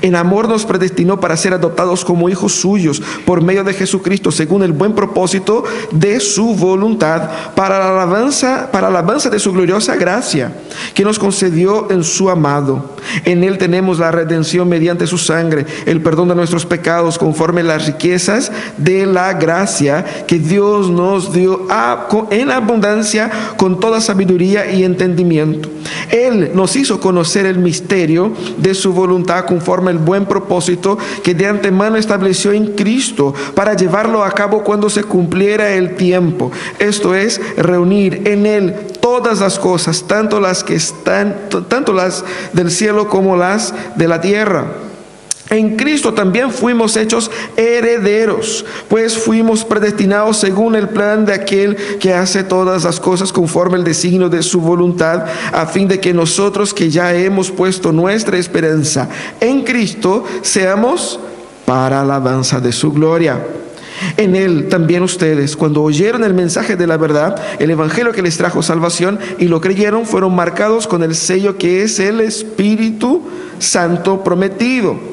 en 0.00 0.16
amor 0.16 0.48
nos 0.48 0.64
predestinó 0.64 1.20
para 1.20 1.36
ser 1.36 1.54
adoptados 1.54 2.04
como 2.04 2.28
hijos 2.28 2.52
suyos 2.52 3.02
por 3.24 3.42
medio 3.42 3.64
de 3.64 3.74
Jesucristo, 3.74 4.30
según 4.30 4.62
el 4.62 4.72
buen 4.72 4.94
propósito 4.94 5.64
de 5.90 6.20
su 6.20 6.54
voluntad, 6.54 7.30
para 7.54 7.78
la 7.78 7.90
alabanza, 7.90 8.68
para 8.70 8.90
la 8.90 8.98
alabanza 8.98 9.30
de 9.30 9.38
su 9.38 9.52
gloriosa 9.52 9.96
gracia, 9.96 10.52
que 10.94 11.04
nos 11.04 11.18
concedió 11.18 11.90
en 11.90 12.04
su 12.04 12.30
amado. 12.30 12.92
En 13.24 13.42
él 13.44 13.58
tenemos 13.58 13.98
la 13.98 14.10
redención 14.10 14.68
mediante 14.68 15.06
su 15.06 15.18
sangre, 15.18 15.66
el 15.86 16.00
perdón 16.00 16.28
de 16.28 16.34
nuestros 16.34 16.66
pecados, 16.66 17.18
conforme 17.18 17.62
las 17.62 17.86
riquezas 17.86 18.52
de 18.76 19.06
la 19.06 19.32
gracia 19.34 20.04
que 20.26 20.38
Dios 20.38 20.90
nos 20.90 21.32
dio 21.32 21.66
en 22.30 22.50
abundancia 22.50 23.30
con 23.56 23.80
toda 23.80 24.00
sabiduría 24.00 24.70
y 24.70 24.84
entendimiento. 24.84 25.68
Él 26.10 26.52
nos 26.54 26.76
hizo 26.76 27.00
conocer 27.00 27.46
el 27.46 27.58
misterio 27.58 28.32
de 28.58 28.74
su 28.74 28.92
voluntad 28.92 29.44
conforme 29.46 29.71
el 29.90 29.98
buen 29.98 30.26
propósito 30.26 30.98
que 31.22 31.34
de 31.34 31.46
antemano 31.46 31.96
estableció 31.96 32.52
en 32.52 32.74
Cristo 32.74 33.34
para 33.54 33.74
llevarlo 33.74 34.24
a 34.24 34.30
cabo 34.32 34.62
cuando 34.62 34.90
se 34.90 35.04
cumpliera 35.04 35.70
el 35.70 35.96
tiempo. 35.96 36.50
Esto 36.78 37.14
es 37.14 37.40
reunir 37.56 38.22
en 38.26 38.46
él 38.46 38.74
todas 39.00 39.40
las 39.40 39.58
cosas, 39.58 40.04
tanto 40.06 40.40
las 40.40 40.62
que 40.62 40.74
están, 40.74 41.36
tanto 41.68 41.92
las 41.92 42.24
del 42.52 42.70
cielo 42.70 43.08
como 43.08 43.36
las 43.36 43.74
de 43.96 44.08
la 44.08 44.20
tierra 44.20 44.66
en 45.52 45.76
Cristo 45.76 46.14
también 46.14 46.50
fuimos 46.50 46.96
hechos 46.96 47.30
herederos, 47.56 48.64
pues 48.88 49.18
fuimos 49.18 49.64
predestinados 49.64 50.38
según 50.38 50.74
el 50.74 50.88
plan 50.88 51.26
de 51.26 51.34
aquel 51.34 51.76
que 52.00 52.14
hace 52.14 52.42
todas 52.42 52.84
las 52.84 52.98
cosas 52.98 53.32
conforme 53.32 53.76
el 53.76 53.84
designio 53.84 54.30
de 54.30 54.42
su 54.42 54.62
voluntad, 54.62 55.26
a 55.52 55.66
fin 55.66 55.88
de 55.88 56.00
que 56.00 56.14
nosotros 56.14 56.72
que 56.72 56.88
ya 56.88 57.14
hemos 57.14 57.50
puesto 57.50 57.92
nuestra 57.92 58.38
esperanza 58.38 59.10
en 59.40 59.62
Cristo, 59.62 60.24
seamos 60.40 61.20
para 61.66 62.00
alabanza 62.00 62.58
de 62.58 62.72
su 62.72 62.90
gloria. 62.90 63.46
En 64.16 64.34
él 64.34 64.68
también 64.70 65.02
ustedes, 65.02 65.54
cuando 65.54 65.82
oyeron 65.82 66.24
el 66.24 66.32
mensaje 66.32 66.76
de 66.76 66.86
la 66.86 66.96
verdad, 66.96 67.36
el 67.58 67.70
evangelio 67.70 68.12
que 68.12 68.22
les 68.22 68.38
trajo 68.38 68.62
salvación 68.62 69.18
y 69.38 69.48
lo 69.48 69.60
creyeron, 69.60 70.06
fueron 70.06 70.34
marcados 70.34 70.86
con 70.86 71.02
el 71.02 71.14
sello 71.14 71.58
que 71.58 71.82
es 71.82 72.00
el 72.00 72.22
Espíritu 72.22 73.22
Santo 73.58 74.24
prometido. 74.24 75.12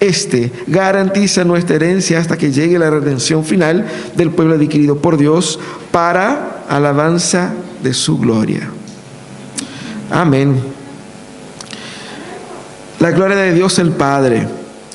Este 0.00 0.52
garantiza 0.66 1.44
nuestra 1.44 1.76
herencia 1.76 2.18
hasta 2.18 2.36
que 2.36 2.50
llegue 2.50 2.78
la 2.78 2.90
redención 2.90 3.44
final 3.44 3.86
del 4.16 4.30
pueblo 4.30 4.54
adquirido 4.54 4.96
por 4.96 5.16
Dios 5.16 5.58
para 5.90 6.64
alabanza 6.68 7.54
de 7.82 7.94
su 7.94 8.18
gloria. 8.18 8.68
Amén. 10.10 10.60
La 13.00 13.10
gloria 13.10 13.36
de 13.36 13.52
Dios 13.52 13.78
el 13.78 13.90
Padre. 13.90 14.46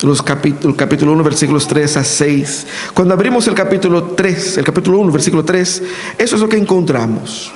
Los 0.02 0.22
capítulo, 0.22 0.74
capítulo 0.74 1.12
1, 1.12 1.22
versículos 1.22 1.68
3 1.68 1.98
a 1.98 2.04
6. 2.04 2.66
Cuando 2.94 3.12
abrimos 3.12 3.46
el 3.48 3.54
capítulo 3.54 4.02
3, 4.02 4.58
el 4.58 4.64
capítulo 4.64 4.98
1, 4.98 5.12
versículo 5.12 5.44
3, 5.44 5.82
eso 6.16 6.36
es 6.36 6.40
lo 6.40 6.48
que 6.48 6.56
encontramos. 6.56 7.52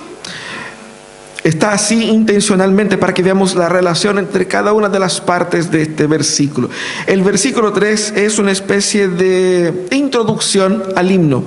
Está 1.44 1.72
así 1.72 2.04
intencionalmente 2.04 2.96
para 2.96 3.12
que 3.12 3.22
veamos 3.22 3.54
la 3.54 3.68
relación 3.68 4.18
entre 4.18 4.48
cada 4.48 4.72
una 4.72 4.88
de 4.88 4.98
las 4.98 5.20
partes 5.20 5.70
de 5.70 5.82
este 5.82 6.06
versículo. 6.06 6.70
El 7.06 7.22
versículo 7.22 7.70
3 7.70 8.14
es 8.16 8.38
una 8.38 8.50
especie 8.50 9.08
de 9.08 9.86
introducción 9.90 10.82
al 10.96 11.10
himno, 11.10 11.44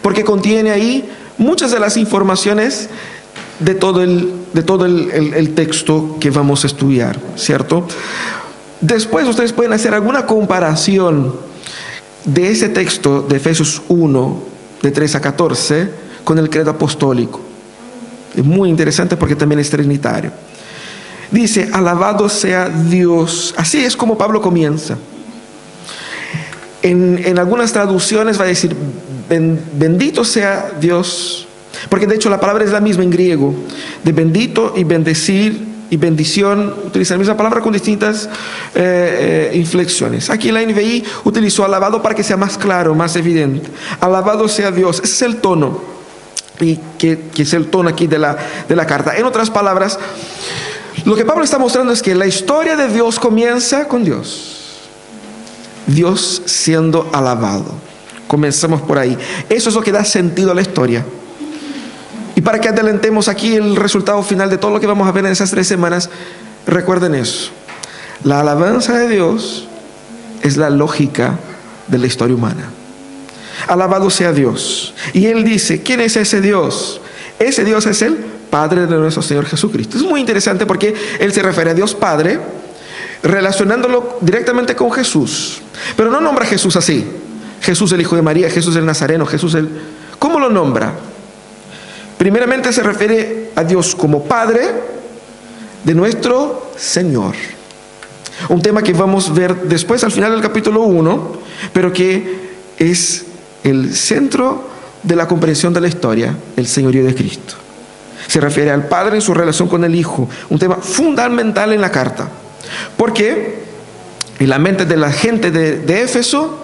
porque 0.00 0.24
contiene 0.24 0.70
ahí 0.70 1.06
muchas 1.36 1.70
de 1.70 1.78
las 1.78 1.98
informaciones 1.98 2.88
de 3.60 3.74
todo 3.74 4.02
el, 4.02 4.32
de 4.54 4.62
todo 4.62 4.86
el, 4.86 5.54
texto 5.54 6.16
que 6.18 6.30
vamos 6.30 6.64
a 6.64 6.68
estudiar, 6.68 7.18
¿cierto? 7.36 7.86
Después 8.80 9.28
ustedes 9.28 9.52
pueden 9.52 9.74
hacer 9.74 9.92
alguna 9.92 10.24
comparación 10.24 11.34
de 12.24 12.50
ese 12.52 12.70
texto 12.70 13.20
de 13.20 13.36
Efesios 13.36 13.82
1, 13.88 14.42
de 14.80 14.90
3 14.90 15.14
a 15.14 15.20
14, 15.20 15.90
con 16.24 16.38
el 16.38 16.48
credo 16.48 16.70
apostólico. 16.70 17.45
Es 18.36 18.44
muy 18.44 18.68
interesante 18.68 19.16
porque 19.16 19.34
también 19.34 19.60
es 19.60 19.70
trinitario. 19.70 20.30
Dice, 21.30 21.68
alabado 21.72 22.28
sea 22.28 22.68
Dios. 22.68 23.54
Así 23.56 23.78
es 23.78 23.96
como 23.96 24.16
Pablo 24.18 24.40
comienza. 24.40 24.96
En, 26.82 27.38
algunas 27.38 27.72
traducciones 27.72 28.38
va 28.38 28.44
a 28.44 28.48
decir, 28.48 28.76
bendito 29.28 30.24
sea 30.24 30.72
Dios. 30.80 31.48
Porque 31.88 32.06
de 32.06 32.14
hecho 32.14 32.30
la 32.30 32.38
palabra 32.38 32.64
es 32.64 32.70
la 32.70 32.80
misma 32.80 33.02
en 33.02 33.10
griego. 33.10 33.54
De 34.04 34.12
bendito 34.12 34.74
y 34.76 34.84
bendecir 34.84 35.76
y 35.88 35.96
bendición, 35.96 36.74
utiliza 36.84 37.14
la 37.14 37.18
misma 37.18 37.36
palabra 37.36 37.60
con 37.60 37.72
distintas 37.72 38.28
eh, 38.74 39.50
eh, 39.52 39.56
inflexiones. 39.56 40.30
Aquí 40.30 40.50
la 40.50 40.60
NVI 40.60 41.04
utilizó 41.24 41.64
alabado 41.64 42.02
para 42.02 42.14
que 42.14 42.24
sea 42.24 42.36
más 42.36 42.58
claro, 42.58 42.94
más 42.94 43.14
evidente. 43.16 43.68
Alabado 44.00 44.48
sea 44.48 44.70
Dios. 44.70 45.00
Ese 45.02 45.14
es 45.14 45.22
el 45.22 45.36
tono 45.36 45.95
y 46.60 46.78
que, 46.98 47.30
es 47.36 47.52
el 47.52 47.68
tono 47.68 47.88
aquí 47.88 48.06
de 48.06 48.18
la, 48.18 48.36
de 48.68 48.76
la 48.76 48.86
carta. 48.86 49.16
En 49.16 49.24
otras 49.24 49.50
palabras, 49.50 49.98
lo 51.04 51.14
que 51.14 51.24
Pablo 51.24 51.44
está 51.44 51.58
mostrando 51.58 51.92
es 51.92 52.02
que 52.02 52.14
la 52.14 52.26
historia 52.26 52.76
de 52.76 52.88
Dios 52.88 53.18
comienza 53.18 53.86
con 53.86 54.04
Dios. 54.04 54.56
Dios 55.86 56.42
siendo 56.46 57.08
alabado. 57.12 57.72
Comenzamos 58.26 58.82
por 58.82 58.98
ahí. 58.98 59.16
Eso 59.48 59.68
es 59.68 59.74
lo 59.74 59.82
que 59.82 59.92
da 59.92 60.04
sentido 60.04 60.50
a 60.50 60.54
la 60.54 60.62
historia. 60.62 61.04
Y 62.34 62.40
para 62.40 62.60
que 62.60 62.68
adelantemos 62.68 63.28
aquí 63.28 63.54
el 63.54 63.76
resultado 63.76 64.22
final 64.22 64.50
de 64.50 64.58
todo 64.58 64.72
lo 64.72 64.80
que 64.80 64.86
vamos 64.86 65.08
a 65.08 65.12
ver 65.12 65.24
en 65.24 65.32
esas 65.32 65.50
tres 65.50 65.66
semanas, 65.66 66.10
recuerden 66.66 67.14
eso. 67.14 67.50
La 68.24 68.40
alabanza 68.40 68.98
de 68.98 69.08
Dios 69.08 69.68
es 70.42 70.56
la 70.56 70.70
lógica 70.70 71.38
de 71.86 71.98
la 71.98 72.06
historia 72.06 72.34
humana. 72.34 72.70
Alabado 73.66 74.10
sea 74.10 74.32
Dios. 74.32 74.94
Y 75.12 75.26
él 75.26 75.44
dice, 75.44 75.82
¿quién 75.82 76.00
es 76.00 76.16
ese 76.16 76.40
Dios? 76.40 77.00
Ese 77.38 77.64
Dios 77.64 77.86
es 77.86 78.02
el 78.02 78.16
Padre 78.50 78.86
de 78.86 78.96
nuestro 78.96 79.22
Señor 79.22 79.46
Jesucristo. 79.46 79.96
Es 79.96 80.04
muy 80.04 80.20
interesante 80.20 80.66
porque 80.66 80.94
él 81.18 81.32
se 81.32 81.42
refiere 81.42 81.70
a 81.70 81.74
Dios 81.74 81.94
Padre, 81.94 82.38
relacionándolo 83.22 84.18
directamente 84.20 84.74
con 84.76 84.90
Jesús. 84.92 85.60
Pero 85.96 86.10
no 86.10 86.20
nombra 86.20 86.44
a 86.44 86.48
Jesús 86.48 86.76
así. 86.76 87.04
Jesús 87.60 87.92
el 87.92 88.00
Hijo 88.00 88.16
de 88.16 88.22
María, 88.22 88.48
Jesús 88.48 88.76
el 88.76 88.86
Nazareno, 88.86 89.26
Jesús 89.26 89.54
el... 89.54 89.68
¿Cómo 90.18 90.38
lo 90.38 90.48
nombra? 90.48 90.92
Primeramente 92.16 92.72
se 92.72 92.82
refiere 92.82 93.50
a 93.56 93.64
Dios 93.64 93.94
como 93.94 94.24
Padre 94.24 94.70
de 95.84 95.94
nuestro 95.94 96.70
Señor. 96.76 97.34
Un 98.48 98.62
tema 98.62 98.82
que 98.82 98.92
vamos 98.92 99.28
a 99.28 99.32
ver 99.32 99.54
después 99.62 100.04
al 100.04 100.12
final 100.12 100.32
del 100.32 100.40
capítulo 100.40 100.82
1, 100.82 101.38
pero 101.72 101.92
que 101.92 102.50
es 102.78 103.26
el 103.66 103.94
centro 103.94 104.68
de 105.02 105.16
la 105.16 105.26
comprensión 105.26 105.74
de 105.74 105.80
la 105.80 105.88
historia, 105.88 106.36
el 106.56 106.66
señorío 106.66 107.04
de 107.04 107.14
Cristo. 107.14 107.54
Se 108.28 108.40
refiere 108.40 108.70
al 108.70 108.86
Padre 108.86 109.16
en 109.16 109.22
su 109.22 109.34
relación 109.34 109.68
con 109.68 109.84
el 109.84 109.94
Hijo, 109.94 110.28
un 110.48 110.58
tema 110.58 110.76
fundamental 110.76 111.72
en 111.72 111.80
la 111.80 111.90
carta. 111.90 112.28
Porque 112.96 113.64
en 114.38 114.48
la 114.48 114.58
mente 114.58 114.84
de 114.84 114.96
la 114.96 115.10
gente 115.10 115.50
de, 115.50 115.78
de 115.78 116.02
Éfeso, 116.02 116.58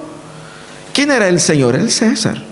¿quién 0.93 1.11
era 1.11 1.29
el 1.29 1.41
Señor? 1.41 1.75
El 1.75 1.91
César. 1.91 2.43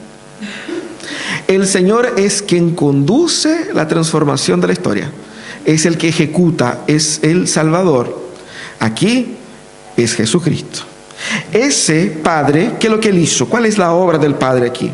El 1.47 1.67
Señor 1.67 2.15
es 2.17 2.43
quien 2.43 2.75
conduce 2.75 3.71
la 3.73 3.89
transformación 3.89 4.61
de 4.61 4.67
la 4.69 4.73
historia. 4.73 5.11
Es 5.65 5.87
el 5.87 5.97
que 5.97 6.09
ejecuta, 6.09 6.83
es 6.87 7.21
el 7.23 7.47
Salvador. 7.49 8.21
Aquí 8.79 9.37
es 9.97 10.15
Jesucristo. 10.15 10.90
Ese 11.53 12.07
Padre, 12.23 12.73
¿qué 12.79 12.87
es 12.87 12.93
lo 12.93 13.01
que 13.01 13.09
Él 13.09 13.19
hizo? 13.19 13.49
¿Cuál 13.49 13.67
es 13.67 13.79
la 13.79 13.93
obra 13.93 14.19
del 14.19 14.35
Padre 14.35 14.67
aquí? 14.67 14.91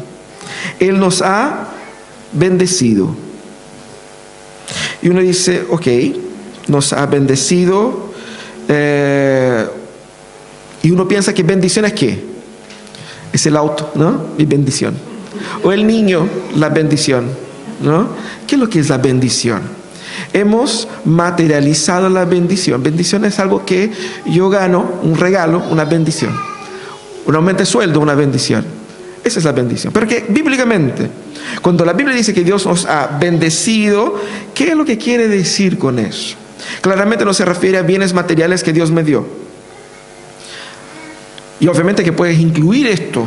Él 0.78 0.98
nos 0.98 1.22
ha 1.22 1.68
bendecido. 2.32 3.14
Y 5.02 5.08
uno 5.08 5.20
dice, 5.20 5.64
ok, 5.70 5.86
nos 6.68 6.92
ha 6.92 7.06
bendecido. 7.06 8.12
Eh, 8.68 9.66
y 10.82 10.90
uno 10.90 11.06
piensa 11.06 11.32
que 11.32 11.42
bendición 11.42 11.84
es 11.84 11.92
qué? 11.92 12.24
Es 13.32 13.46
el 13.46 13.56
auto, 13.56 13.92
¿no? 13.94 14.26
Mi 14.38 14.44
bendición. 14.44 14.94
O 15.62 15.72
el 15.72 15.86
niño, 15.86 16.28
la 16.56 16.68
bendición, 16.68 17.28
¿no? 17.82 18.08
¿Qué 18.46 18.54
es 18.54 18.60
lo 18.60 18.68
que 18.68 18.80
es 18.80 18.88
la 18.88 18.98
bendición? 18.98 19.75
Hemos 20.36 20.86
materializado 21.06 22.10
la 22.10 22.26
bendición. 22.26 22.82
Bendición 22.82 23.24
es 23.24 23.38
algo 23.38 23.64
que 23.64 23.90
yo 24.26 24.50
gano, 24.50 25.00
un 25.02 25.16
regalo, 25.16 25.64
una 25.70 25.86
bendición. 25.86 26.38
Un 27.24 27.34
aumento 27.34 27.60
de 27.60 27.64
sueldo, 27.66 28.00
una 28.00 28.14
bendición. 28.14 28.62
Esa 29.24 29.38
es 29.38 29.46
la 29.46 29.52
bendición. 29.52 29.94
Pero 29.94 30.06
que 30.06 30.26
bíblicamente, 30.28 31.08
cuando 31.62 31.86
la 31.86 31.94
Biblia 31.94 32.14
dice 32.14 32.34
que 32.34 32.44
Dios 32.44 32.66
nos 32.66 32.84
ha 32.84 33.16
bendecido, 33.18 34.20
¿qué 34.52 34.68
es 34.68 34.76
lo 34.76 34.84
que 34.84 34.98
quiere 34.98 35.26
decir 35.26 35.78
con 35.78 35.98
eso? 35.98 36.36
Claramente 36.82 37.24
no 37.24 37.32
se 37.32 37.46
refiere 37.46 37.78
a 37.78 37.82
bienes 37.82 38.12
materiales 38.12 38.62
que 38.62 38.74
Dios 38.74 38.90
me 38.90 39.02
dio. 39.02 39.26
Y 41.60 41.66
obviamente 41.66 42.04
que 42.04 42.12
puedes 42.12 42.38
incluir 42.38 42.88
esto, 42.88 43.26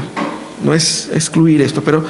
no 0.63 0.75
es 0.75 1.10
excluir 1.12 1.63
esto, 1.63 1.82
pero 1.82 2.04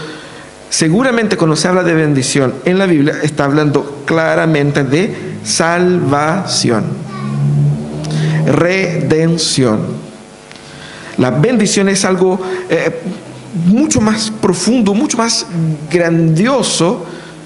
seguramente 0.70 1.38
cuando 1.38 1.56
se 1.56 1.68
habla 1.68 1.84
de 1.84 1.94
bendición 1.94 2.56
en 2.66 2.78
la 2.78 2.86
Biblia 2.86 3.16
está 3.24 3.46
hablando 3.46 4.04
claramente 4.06 4.84
de 4.84 5.38
salvación, 5.44 6.84
redención. 8.46 9.80
La 11.18 11.32
bendición 11.32 11.90
es 11.90 12.06
algo 12.06 12.40
eh, 12.70 13.02
mucho 13.66 14.00
más 14.00 14.32
profundo, 14.32 14.94
mucho 14.94 15.18
más 15.18 15.46
grandioso 15.92 17.06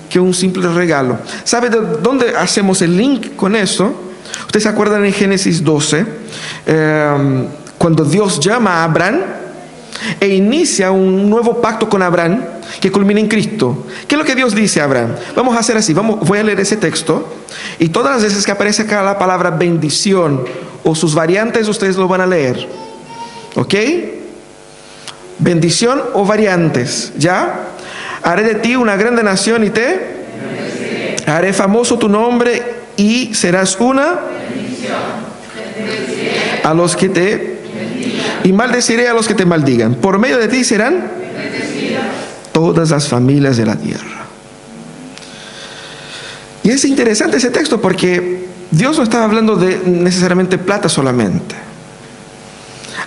que 0.09 0.19
un 0.19 0.33
simple 0.33 0.67
regalo. 0.69 1.17
¿Sabe 1.43 1.69
de 1.69 1.79
dónde 2.01 2.35
hacemos 2.37 2.81
el 2.81 2.95
link 2.95 3.35
con 3.35 3.55
eso? 3.55 3.93
Ustedes 4.45 4.63
se 4.63 4.69
acuerdan 4.69 5.05
en 5.05 5.13
Génesis 5.13 5.63
12, 5.63 6.05
eh, 6.67 7.47
cuando 7.77 8.05
Dios 8.05 8.39
llama 8.39 8.81
a 8.81 8.83
Abraham 8.83 9.21
e 10.19 10.27
inicia 10.27 10.91
un 10.91 11.29
nuevo 11.29 11.61
pacto 11.61 11.89
con 11.89 12.01
Abraham 12.01 12.43
que 12.79 12.91
culmina 12.91 13.19
en 13.19 13.27
Cristo. 13.27 13.85
¿Qué 14.07 14.15
es 14.15 14.19
lo 14.19 14.25
que 14.25 14.35
Dios 14.35 14.55
dice 14.55 14.81
a 14.81 14.85
Abraham? 14.85 15.15
Vamos 15.35 15.55
a 15.55 15.59
hacer 15.59 15.77
así, 15.77 15.93
vamos, 15.93 16.19
voy 16.27 16.39
a 16.39 16.43
leer 16.43 16.59
ese 16.59 16.77
texto 16.77 17.27
y 17.79 17.89
todas 17.89 18.13
las 18.13 18.23
veces 18.23 18.45
que 18.45 18.51
aparece 18.51 18.83
acá 18.83 19.03
la 19.03 19.17
palabra 19.17 19.51
bendición 19.51 20.45
o 20.83 20.95
sus 20.95 21.15
variantes, 21.15 21.67
ustedes 21.67 21.95
lo 21.95 22.07
van 22.07 22.21
a 22.21 22.27
leer. 22.27 22.67
¿Ok? 23.55 23.73
Bendición 25.39 26.01
o 26.13 26.25
variantes, 26.25 27.13
¿ya? 27.17 27.67
Haré 28.21 28.43
de 28.43 28.55
ti 28.55 28.75
una 28.75 28.95
grande 28.95 29.23
nación 29.23 29.63
y 29.63 29.69
te 29.69 30.23
haré 31.25 31.53
famoso 31.53 31.97
tu 31.97 32.09
nombre 32.09 32.61
y 32.97 33.33
serás 33.33 33.77
una 33.79 34.19
a 36.63 36.73
los 36.73 36.95
que 36.95 37.09
te 37.09 37.62
y 38.43 38.51
maldeciré 38.51 39.07
a 39.07 39.13
los 39.13 39.27
que 39.27 39.33
te 39.33 39.45
maldigan. 39.45 39.95
Por 39.95 40.19
medio 40.19 40.37
de 40.37 40.47
ti 40.47 40.63
serán 40.63 41.11
todas 42.51 42.89
las 42.91 43.07
familias 43.07 43.57
de 43.57 43.65
la 43.65 43.75
tierra. 43.75 44.25
Y 46.63 46.69
es 46.69 46.85
interesante 46.85 47.37
ese 47.37 47.49
texto 47.49 47.81
porque 47.81 48.47
Dios 48.71 48.97
no 48.97 49.03
estaba 49.03 49.25
hablando 49.25 49.55
de 49.55 49.81
necesariamente 49.85 50.57
plata 50.57 50.87
solamente. 50.89 51.55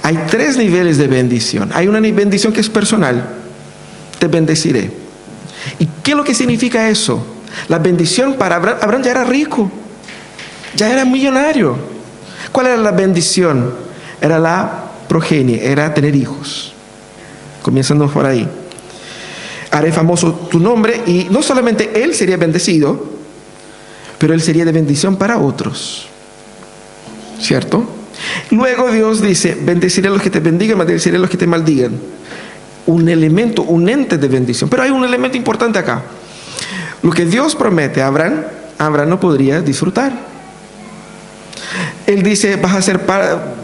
Hay 0.02 0.18
tres 0.30 0.56
niveles 0.56 0.98
de 0.98 1.08
bendición. 1.08 1.70
Hay 1.74 1.88
una 1.88 2.00
bendición 2.00 2.52
que 2.52 2.60
es 2.60 2.68
personal. 2.68 3.28
Te 4.18 4.28
bendeciré. 4.28 4.90
¿Y 5.78 5.86
qué 6.02 6.12
es 6.12 6.16
lo 6.16 6.22
que 6.22 6.34
significa 6.34 6.88
eso? 6.88 7.26
La 7.68 7.78
bendición 7.78 8.34
para 8.34 8.56
Abraham, 8.56 8.78
Abraham 8.82 9.02
ya 9.02 9.10
era 9.10 9.24
rico. 9.24 9.70
Ya 10.76 10.92
era 10.92 11.04
millonario. 11.04 11.76
¿Cuál 12.52 12.66
era 12.66 12.76
la 12.76 12.92
bendición? 12.92 13.74
Era 14.20 14.38
la 14.38 14.85
progenie, 15.08 15.66
era 15.70 15.92
tener 15.94 16.14
hijos. 16.14 16.72
Comenzando 17.62 18.08
por 18.08 18.26
ahí. 18.26 18.48
Haré 19.70 19.92
famoso 19.92 20.32
tu 20.50 20.58
nombre 20.58 21.02
y 21.06 21.26
no 21.30 21.42
solamente 21.42 22.02
él 22.02 22.14
sería 22.14 22.36
bendecido, 22.36 23.16
pero 24.18 24.34
él 24.34 24.40
sería 24.40 24.64
de 24.64 24.72
bendición 24.72 25.16
para 25.16 25.38
otros. 25.38 26.06
¿Cierto? 27.40 27.86
Luego 28.50 28.90
Dios 28.90 29.20
dice, 29.20 29.56
bendeciré 29.60 30.08
a 30.08 30.10
los 30.10 30.22
que 30.22 30.30
te 30.30 30.40
bendigan, 30.40 30.78
maldeciré 30.78 31.16
a 31.16 31.20
los 31.20 31.30
que 31.30 31.36
te 31.36 31.46
maldigan. 31.46 31.92
Un 32.86 33.08
elemento, 33.08 33.62
un 33.62 33.88
ente 33.88 34.16
de 34.16 34.28
bendición. 34.28 34.70
Pero 34.70 34.84
hay 34.84 34.90
un 34.90 35.04
elemento 35.04 35.36
importante 35.36 35.78
acá. 35.78 36.02
Lo 37.02 37.10
que 37.10 37.26
Dios 37.26 37.54
promete 37.54 38.00
a 38.00 38.06
Abraham, 38.06 38.44
Abraham 38.78 39.10
no 39.10 39.20
podría 39.20 39.60
disfrutar. 39.60 40.12
Él 42.06 42.22
dice, 42.22 42.56
vas 42.56 42.74
a 42.74 42.82
ser 42.82 43.04
para, 43.04 43.54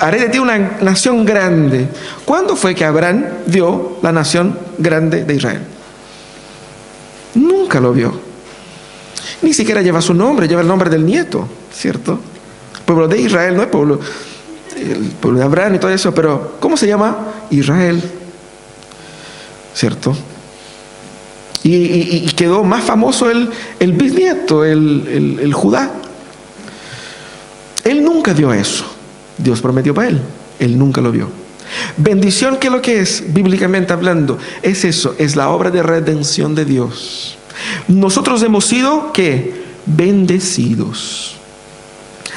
haré 0.00 0.20
de 0.20 0.28
ti 0.28 0.38
una 0.38 0.58
nación 0.80 1.24
grande. 1.24 1.88
¿Cuándo 2.24 2.56
fue 2.56 2.74
que 2.74 2.84
Abraham 2.84 3.24
vio 3.46 3.98
la 4.02 4.12
nación 4.12 4.58
grande 4.78 5.24
de 5.24 5.34
Israel? 5.34 5.62
Nunca 7.34 7.80
lo 7.80 7.92
vio. 7.92 8.12
Ni 9.42 9.52
siquiera 9.52 9.82
lleva 9.82 10.00
su 10.00 10.14
nombre, 10.14 10.46
lleva 10.46 10.60
el 10.60 10.68
nombre 10.68 10.88
del 10.88 11.04
nieto, 11.04 11.48
¿cierto? 11.72 12.20
El 12.74 12.82
pueblo 12.82 13.08
de 13.08 13.20
Israel, 13.20 13.56
no 13.56 13.62
es 13.62 13.68
pueblo, 13.68 13.98
el 14.76 15.10
pueblo 15.20 15.40
de 15.40 15.44
Abraham 15.44 15.74
y 15.76 15.78
todo 15.78 15.90
eso, 15.90 16.14
pero 16.14 16.56
¿cómo 16.60 16.76
se 16.76 16.86
llama? 16.86 17.32
Israel, 17.50 18.02
¿cierto? 19.74 20.16
Y, 21.64 22.26
quedó 22.34 22.64
más 22.64 22.82
famoso 22.82 23.30
el, 23.30 23.48
el 23.78 23.92
bisnieto, 23.92 24.64
el, 24.64 25.38
el 25.40 25.54
Judá. 25.54 25.92
Él 27.84 28.02
nunca 28.02 28.32
vio 28.32 28.52
eso. 28.52 28.91
Dios 29.42 29.60
prometió 29.60 29.94
para 29.94 30.08
él. 30.08 30.20
Él 30.58 30.78
nunca 30.78 31.00
lo 31.00 31.10
vio. 31.10 31.28
Bendición, 31.96 32.58
¿qué 32.58 32.68
es 32.68 32.72
lo 32.72 32.82
que 32.82 33.00
es? 33.00 33.32
Bíblicamente 33.32 33.92
hablando, 33.92 34.38
es 34.62 34.84
eso, 34.84 35.14
es 35.18 35.36
la 35.36 35.48
obra 35.50 35.70
de 35.70 35.82
redención 35.82 36.54
de 36.54 36.64
Dios. 36.64 37.36
Nosotros 37.88 38.42
hemos 38.42 38.64
sido, 38.66 39.12
¿qué? 39.12 39.62
Bendecidos, 39.86 41.36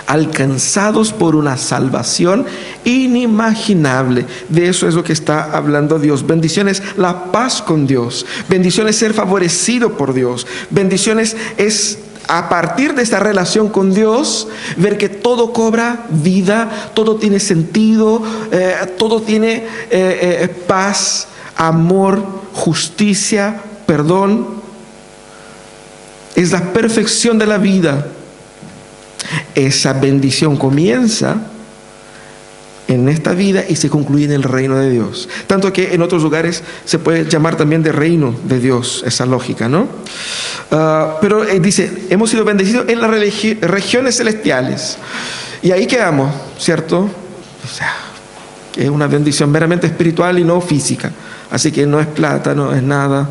alcanzados 0.07 1.11
por 1.13 1.35
una 1.35 1.57
salvación 1.57 2.45
inimaginable. 2.83 4.25
De 4.49 4.69
eso 4.69 4.87
es 4.87 4.95
lo 4.95 5.03
que 5.03 5.13
está 5.13 5.55
hablando 5.55 5.99
Dios. 5.99 6.25
Bendiciones, 6.25 6.81
la 6.97 7.31
paz 7.31 7.61
con 7.61 7.87
Dios. 7.87 8.25
Bendiciones, 8.49 8.97
ser 8.97 9.13
favorecido 9.13 9.97
por 9.97 10.13
Dios. 10.13 10.47
Bendiciones 10.69 11.35
es 11.57 11.99
a 12.27 12.49
partir 12.49 12.93
de 12.93 13.03
esta 13.03 13.19
relación 13.19 13.69
con 13.69 13.93
Dios, 13.93 14.47
ver 14.77 14.97
que 14.97 15.09
todo 15.09 15.53
cobra 15.53 16.05
vida, 16.09 16.91
todo 16.93 17.17
tiene 17.17 17.39
sentido, 17.39 18.21
eh, 18.51 18.75
todo 18.97 19.21
tiene 19.21 19.55
eh, 19.55 19.67
eh, 19.91 20.63
paz, 20.67 21.27
amor, 21.55 22.23
justicia, 22.53 23.61
perdón. 23.85 24.47
Es 26.35 26.51
la 26.51 26.73
perfección 26.73 27.38
de 27.38 27.45
la 27.45 27.57
vida. 27.57 28.07
Esa 29.53 29.93
bendición 29.93 30.57
comienza 30.57 31.38
en 32.88 33.10
esta 33.10 33.34
vida 33.34 33.63
y 33.67 33.76
se 33.76 33.89
concluye 33.89 34.26
en 34.26 34.32
el 34.32 34.43
reino 34.43 34.78
de 34.78 34.89
Dios. 34.89 35.28
Tanto 35.48 35.74
que 35.74 35.93
en 35.93 36.02
otros 36.02 36.24
lugares 36.24 36.63
se 36.86 37.00
puede 37.00 37.30
llamar 37.30 37.56
también 37.56 37.84
de 37.84 37.91
reino 37.91 38.36
de 38.43 38.60
Dios, 38.60 39.04
esa 39.06 39.26
lógica, 39.26 39.67
¿no? 39.67 39.88
Ah, 40.71 41.17
pero 41.21 41.43
eh, 41.43 41.60
dice, 41.60 42.08
hemos 42.10 42.30
sido 42.30 42.45
bendecidos 42.45 42.88
en 42.89 43.02
las 43.02 43.10
regiones 43.62 44.17
celestiales. 44.17 44.98
Y 45.62 45.71
ahí 45.71 45.88
quedamos, 45.88 46.34
¿cierto? 46.60 47.00
O 47.00 47.67
sea, 47.76 47.95
es 48.76 48.89
una 48.89 49.08
bendición 49.08 49.52
meramente 49.52 49.88
espiritual 49.88 50.38
y 50.38 50.43
no 50.43 50.62
física. 50.62 51.12
Así 51.50 51.71
que 51.71 51.86
no 51.86 52.00
es 52.00 52.08
plata, 52.08 52.54
no 52.54 52.74
es 52.74 52.84
nada. 52.84 53.30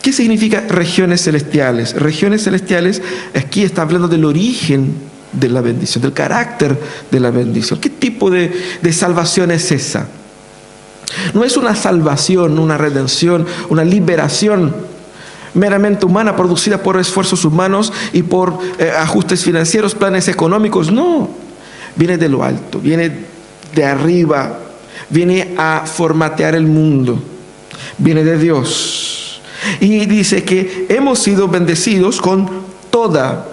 ¿Qué 0.00 0.12
significa 0.12 0.62
regiones 0.68 1.22
celestiales? 1.22 1.94
Regiones 1.94 2.44
celestiales, 2.44 3.02
aquí 3.34 3.62
está 3.62 3.82
hablando 3.82 4.08
del 4.08 4.24
origen 4.24 4.94
de 5.32 5.48
la 5.48 5.60
bendición, 5.60 6.02
del 6.02 6.12
carácter 6.12 6.78
de 7.10 7.20
la 7.20 7.30
bendición. 7.30 7.80
¿Qué 7.80 7.90
tipo 7.90 8.30
de, 8.30 8.52
salvación 8.92 9.50
es 9.50 9.70
esa? 9.72 10.08
No 11.34 11.44
es 11.44 11.56
una 11.56 11.74
salvación, 11.74 12.58
una 12.58 12.78
redención, 12.78 13.46
una 13.68 13.84
liberación 13.84 14.74
meramente 15.54 16.06
humana 16.06 16.36
producida 16.36 16.82
por 16.82 16.98
esfuerzos 16.98 17.44
humanos 17.44 17.92
y 18.12 18.22
por 18.22 18.56
eh, 18.78 18.92
ajustes 18.96 19.44
financieros, 19.44 19.94
planes 19.94 20.28
económicos. 20.28 20.92
No, 20.92 21.28
viene 21.96 22.16
de 22.16 22.28
lo 22.28 22.44
alto, 22.44 22.78
viene 22.78 23.10
de 23.74 23.84
arriba, 23.84 24.58
viene 25.08 25.54
a 25.58 25.82
formatear 25.86 26.54
el 26.54 26.66
mundo, 26.66 27.20
viene 27.98 28.22
de 28.22 28.38
Dios. 28.38 29.40
Y 29.80 30.06
dice 30.06 30.44
que 30.44 30.86
hemos 30.88 31.18
sido 31.18 31.48
bendecidos 31.48 32.20
con 32.20 32.48
toda 32.90 33.46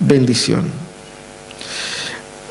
bendición. 0.00 0.87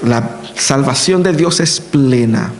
La 0.03 0.37
salvación 0.55 1.23
de 1.23 1.33
Dios 1.33 1.59
es 1.59 1.79
plena. 1.79 2.51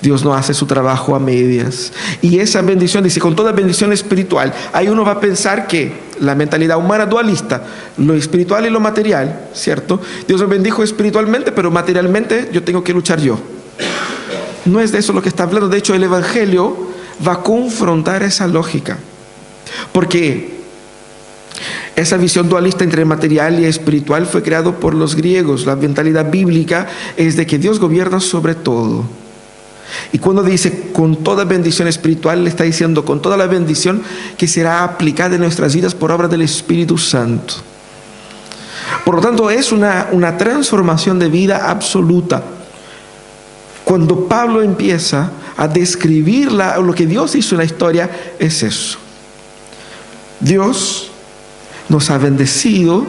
Dios 0.00 0.24
no 0.24 0.34
hace 0.34 0.54
su 0.54 0.66
trabajo 0.66 1.14
a 1.14 1.18
medias. 1.18 1.92
Y 2.20 2.38
esa 2.38 2.62
bendición, 2.62 3.04
dice, 3.04 3.20
con 3.20 3.34
toda 3.34 3.52
bendición 3.52 3.92
espiritual, 3.92 4.52
ahí 4.72 4.88
uno 4.88 5.04
va 5.04 5.12
a 5.12 5.20
pensar 5.20 5.66
que 5.66 5.92
la 6.20 6.34
mentalidad 6.34 6.78
humana 6.78 7.06
dualista, 7.06 7.62
lo 7.98 8.14
espiritual 8.14 8.66
y 8.66 8.70
lo 8.70 8.80
material, 8.80 9.48
¿cierto? 9.54 10.00
Dios 10.26 10.40
me 10.40 10.46
bendijo 10.46 10.82
espiritualmente, 10.82 11.52
pero 11.52 11.70
materialmente 11.70 12.50
yo 12.52 12.62
tengo 12.62 12.84
que 12.84 12.92
luchar 12.92 13.20
yo. 13.20 13.38
No 14.64 14.80
es 14.80 14.92
de 14.92 14.98
eso 14.98 15.12
lo 15.12 15.22
que 15.22 15.28
está 15.28 15.42
hablando. 15.42 15.68
De 15.68 15.78
hecho, 15.78 15.94
el 15.94 16.04
Evangelio 16.04 16.92
va 17.26 17.34
a 17.34 17.42
confrontar 17.42 18.22
esa 18.22 18.46
lógica. 18.46 18.98
Porque 19.92 20.61
esa 21.94 22.16
visión 22.16 22.48
dualista 22.48 22.84
entre 22.84 23.04
material 23.04 23.60
y 23.60 23.66
espiritual 23.66 24.26
fue 24.26 24.42
creado 24.42 24.80
por 24.80 24.94
los 24.94 25.14
griegos. 25.14 25.66
La 25.66 25.76
mentalidad 25.76 26.30
bíblica 26.30 26.88
es 27.16 27.36
de 27.36 27.46
que 27.46 27.58
Dios 27.58 27.78
gobierna 27.78 28.18
sobre 28.20 28.54
todo. 28.54 29.04
Y 30.10 30.18
cuando 30.18 30.42
dice 30.42 30.90
con 30.92 31.16
toda 31.16 31.44
bendición 31.44 31.86
espiritual, 31.86 32.44
le 32.44 32.50
está 32.50 32.64
diciendo 32.64 33.04
con 33.04 33.20
toda 33.20 33.36
la 33.36 33.46
bendición 33.46 34.02
que 34.38 34.48
será 34.48 34.84
aplicada 34.84 35.34
en 35.34 35.42
nuestras 35.42 35.74
vidas 35.74 35.94
por 35.94 36.10
obra 36.10 36.28
del 36.28 36.42
Espíritu 36.42 36.96
Santo. 36.96 37.54
Por 39.04 39.16
lo 39.16 39.20
tanto, 39.20 39.50
es 39.50 39.70
una, 39.70 40.08
una 40.12 40.38
transformación 40.38 41.18
de 41.18 41.28
vida 41.28 41.70
absoluta. 41.70 42.42
Cuando 43.84 44.26
Pablo 44.26 44.62
empieza 44.62 45.30
a 45.58 45.68
describir 45.68 46.50
lo 46.52 46.94
que 46.94 47.06
Dios 47.06 47.34
hizo 47.34 47.54
en 47.54 47.58
la 47.58 47.64
historia, 47.64 48.10
es 48.38 48.62
eso. 48.62 48.98
Dios 50.40 51.11
nos 51.88 52.10
ha 52.10 52.18
bendecido 52.18 53.06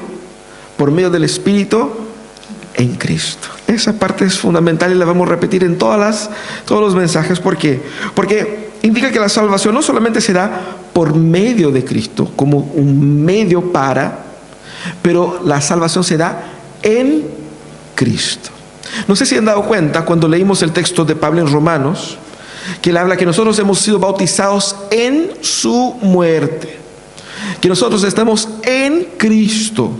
por 0.77 0.91
medio 0.91 1.09
del 1.09 1.23
Espíritu 1.23 1.91
en 2.75 2.95
Cristo. 2.95 3.47
Esa 3.67 3.93
parte 3.93 4.25
es 4.25 4.37
fundamental 4.37 4.91
y 4.91 4.95
la 4.95 5.05
vamos 5.05 5.27
a 5.27 5.31
repetir 5.31 5.63
en 5.63 5.77
todas 5.77 5.99
las, 5.99 6.29
todos 6.65 6.81
los 6.81 6.95
mensajes. 6.95 7.39
¿Por 7.39 7.57
qué? 7.57 7.81
Porque 8.13 8.71
indica 8.81 9.11
que 9.11 9.19
la 9.19 9.29
salvación 9.29 9.73
no 9.73 9.81
solamente 9.81 10.21
se 10.21 10.33
da 10.33 10.61
por 10.91 11.15
medio 11.15 11.71
de 11.71 11.83
Cristo, 11.85 12.31
como 12.35 12.57
un 12.57 13.23
medio 13.23 13.71
para, 13.71 14.19
pero 15.01 15.41
la 15.45 15.61
salvación 15.61 16.03
se 16.03 16.17
da 16.17 16.43
en 16.81 17.23
Cristo. 17.95 18.49
No 19.07 19.15
sé 19.15 19.25
si 19.25 19.37
han 19.37 19.45
dado 19.45 19.63
cuenta 19.63 20.05
cuando 20.05 20.27
leímos 20.27 20.61
el 20.61 20.71
texto 20.71 21.05
de 21.05 21.15
Pablo 21.15 21.41
en 21.41 21.51
Romanos, 21.51 22.17
que 22.81 22.91
él 22.91 22.97
habla 22.97 23.17
que 23.17 23.25
nosotros 23.25 23.57
hemos 23.59 23.79
sido 23.79 23.99
bautizados 23.99 24.75
en 24.91 25.31
su 25.41 25.97
muerte 26.01 26.82
que 27.61 27.69
nosotros 27.69 28.03
estamos 28.03 28.47
en 28.63 29.07
Cristo. 29.17 29.91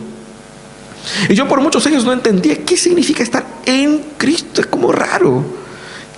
Y 1.30 1.36
yo 1.36 1.48
por 1.48 1.62
muchos 1.62 1.86
años 1.86 2.06
no 2.06 2.14
entendía 2.14 2.64
qué 2.64 2.78
significa 2.78 3.24
estar 3.24 3.46
en 3.66 4.02
Cristo. 4.18 4.62
Es 4.62 4.68
como 4.68 4.92
raro. 4.92 5.44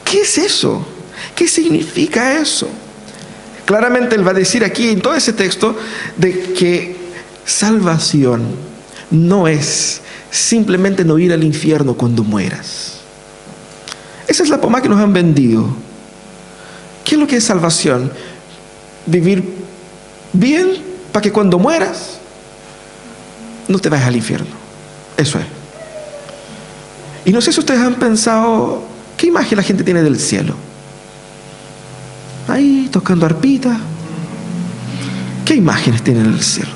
¿Qué 0.04 0.22
es 0.22 0.38
eso? 0.38 0.86
¿Qué 1.36 1.48
significa 1.48 2.40
eso? 2.40 2.70
Claramente 3.66 4.16
él 4.16 4.26
va 4.26 4.32
a 4.32 4.36
decir 4.36 4.64
aquí 4.64 4.90
en 4.90 5.02
todo 5.02 5.16
ese 5.16 5.34
texto 5.34 5.76
de 6.18 6.54
que 6.54 6.96
salvación 7.46 8.44
no 9.10 9.48
es 9.48 10.02
simplemente 10.30 11.04
no 11.04 11.18
ir 11.18 11.34
al 11.34 11.44
infierno 11.44 11.96
cuando 11.96 12.24
mueras. 12.24 13.00
Esa 14.28 14.44
es 14.44 14.50
la 14.50 14.62
pomada 14.62 14.84
que 14.84 14.90
nos 14.90 15.00
han 15.00 15.14
vendido. 15.14 15.68
¿Qué 17.04 17.16
es 17.16 17.22
lo 17.22 17.28
que 17.28 17.38
es 17.38 17.44
salvación? 17.44 18.12
Vivir 19.06 19.44
bien 20.34 20.85
para 21.15 21.23
que 21.23 21.32
cuando 21.32 21.58
mueras 21.58 22.17
no 23.69 23.80
te 23.80 23.88
vayas 23.88 24.08
al 24.08 24.17
infierno. 24.17 24.49
Eso 25.15 25.39
es. 25.39 25.45
Y 27.23 27.32
no 27.32 27.39
sé 27.39 27.54
si 27.54 27.60
ustedes 27.62 27.80
han 27.80 27.95
pensado, 27.95 28.84
¿qué 29.15 29.28
imagen 29.28 29.56
la 29.56 29.63
gente 29.63 29.86
tiene 29.86 30.04
del 30.04 30.19
cielo? 30.19 30.56
Ahí 32.49 32.89
tocando 32.91 33.25
arpita. 33.25 33.80
¿Qué 35.45 35.56
imágenes 35.56 36.04
tienen 36.04 36.34
del 36.34 36.43
cielo? 36.43 36.71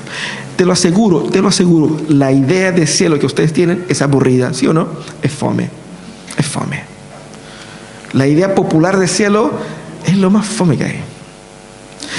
Te 0.56 0.64
lo 0.64 0.72
aseguro, 0.72 1.24
te 1.24 1.42
lo 1.42 1.48
aseguro, 1.48 2.00
la 2.08 2.32
idea 2.32 2.72
de 2.72 2.86
cielo 2.86 3.18
que 3.18 3.26
ustedes 3.26 3.52
tienen 3.52 3.84
es 3.90 4.00
aburrida, 4.00 4.54
¿sí 4.54 4.66
o 4.66 4.72
no? 4.72 4.88
Es 5.20 5.32
fome, 5.32 5.68
es 6.38 6.46
fome. 6.46 6.82
La 8.14 8.26
idea 8.26 8.54
popular 8.54 8.96
de 8.96 9.06
cielo 9.06 9.52
es 10.06 10.16
lo 10.16 10.30
más 10.30 10.46
fome 10.46 10.78
que 10.78 10.84
hay. 10.84 11.00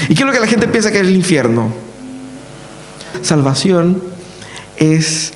¿Y 0.08 0.14
qué 0.14 0.22
es 0.22 0.26
lo 0.26 0.32
que 0.32 0.38
la 0.38 0.46
gente 0.46 0.68
piensa 0.68 0.92
que 0.92 1.00
es 1.00 1.02
el 1.04 1.16
infierno? 1.16 1.90
Salvación 3.20 4.02
es 4.76 5.32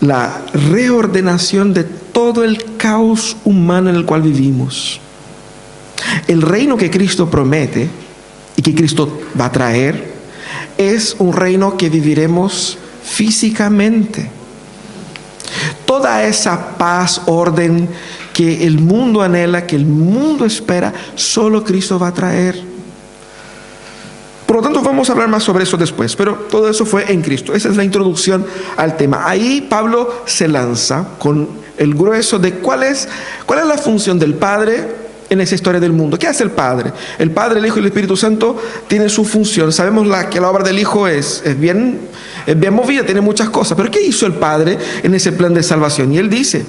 la 0.00 0.42
reordenación 0.52 1.74
de 1.74 1.84
todo 1.84 2.44
el 2.44 2.76
caos 2.76 3.36
humano 3.44 3.90
en 3.90 3.96
el 3.96 4.04
cual 4.04 4.22
vivimos. 4.22 5.00
El 6.26 6.42
reino 6.42 6.76
que 6.76 6.90
Cristo 6.90 7.30
promete 7.30 7.88
y 8.56 8.62
que 8.62 8.74
Cristo 8.74 9.20
va 9.40 9.46
a 9.46 9.52
traer 9.52 10.12
es 10.76 11.16
un 11.18 11.32
reino 11.32 11.76
que 11.76 11.88
viviremos 11.88 12.78
físicamente. 13.04 14.30
Toda 15.86 16.24
esa 16.24 16.76
paz, 16.76 17.22
orden 17.26 17.88
que 18.32 18.66
el 18.66 18.80
mundo 18.80 19.22
anhela, 19.22 19.66
que 19.66 19.76
el 19.76 19.86
mundo 19.86 20.44
espera, 20.44 20.92
solo 21.14 21.62
Cristo 21.62 21.98
va 21.98 22.08
a 22.08 22.14
traer. 22.14 22.71
Por 24.52 24.60
lo 24.60 24.64
tanto, 24.64 24.82
vamos 24.82 25.08
a 25.08 25.14
hablar 25.14 25.28
más 25.28 25.44
sobre 25.44 25.64
eso 25.64 25.78
después, 25.78 26.14
pero 26.14 26.34
todo 26.50 26.68
eso 26.68 26.84
fue 26.84 27.10
en 27.10 27.22
Cristo. 27.22 27.54
Esa 27.54 27.70
es 27.70 27.76
la 27.78 27.84
introducción 27.84 28.44
al 28.76 28.98
tema. 28.98 29.26
Ahí 29.26 29.66
Pablo 29.66 30.24
se 30.26 30.46
lanza 30.46 31.06
con 31.18 31.48
el 31.78 31.94
grueso 31.94 32.38
de 32.38 32.56
cuál 32.56 32.82
es, 32.82 33.08
cuál 33.46 33.60
es 33.60 33.64
la 33.64 33.78
función 33.78 34.18
del 34.18 34.34
Padre 34.34 34.86
en 35.30 35.40
esa 35.40 35.54
historia 35.54 35.80
del 35.80 35.94
mundo. 35.94 36.18
¿Qué 36.18 36.26
hace 36.26 36.44
el 36.44 36.50
Padre? 36.50 36.92
El 37.18 37.30
Padre, 37.30 37.60
el 37.60 37.66
Hijo 37.66 37.78
y 37.78 37.80
el 37.80 37.86
Espíritu 37.86 38.14
Santo 38.14 38.60
tienen 38.88 39.08
su 39.08 39.24
función. 39.24 39.72
Sabemos 39.72 40.06
la, 40.06 40.28
que 40.28 40.38
la 40.38 40.50
obra 40.50 40.64
del 40.64 40.78
Hijo 40.78 41.08
es, 41.08 41.40
es, 41.46 41.58
bien, 41.58 42.00
es 42.46 42.60
bien 42.60 42.74
movida, 42.74 43.06
tiene 43.06 43.22
muchas 43.22 43.48
cosas. 43.48 43.74
Pero 43.74 43.90
¿qué 43.90 44.02
hizo 44.02 44.26
el 44.26 44.34
Padre 44.34 44.76
en 45.02 45.14
ese 45.14 45.32
plan 45.32 45.54
de 45.54 45.62
salvación? 45.62 46.12
Y 46.12 46.18
él 46.18 46.28
dice, 46.28 46.66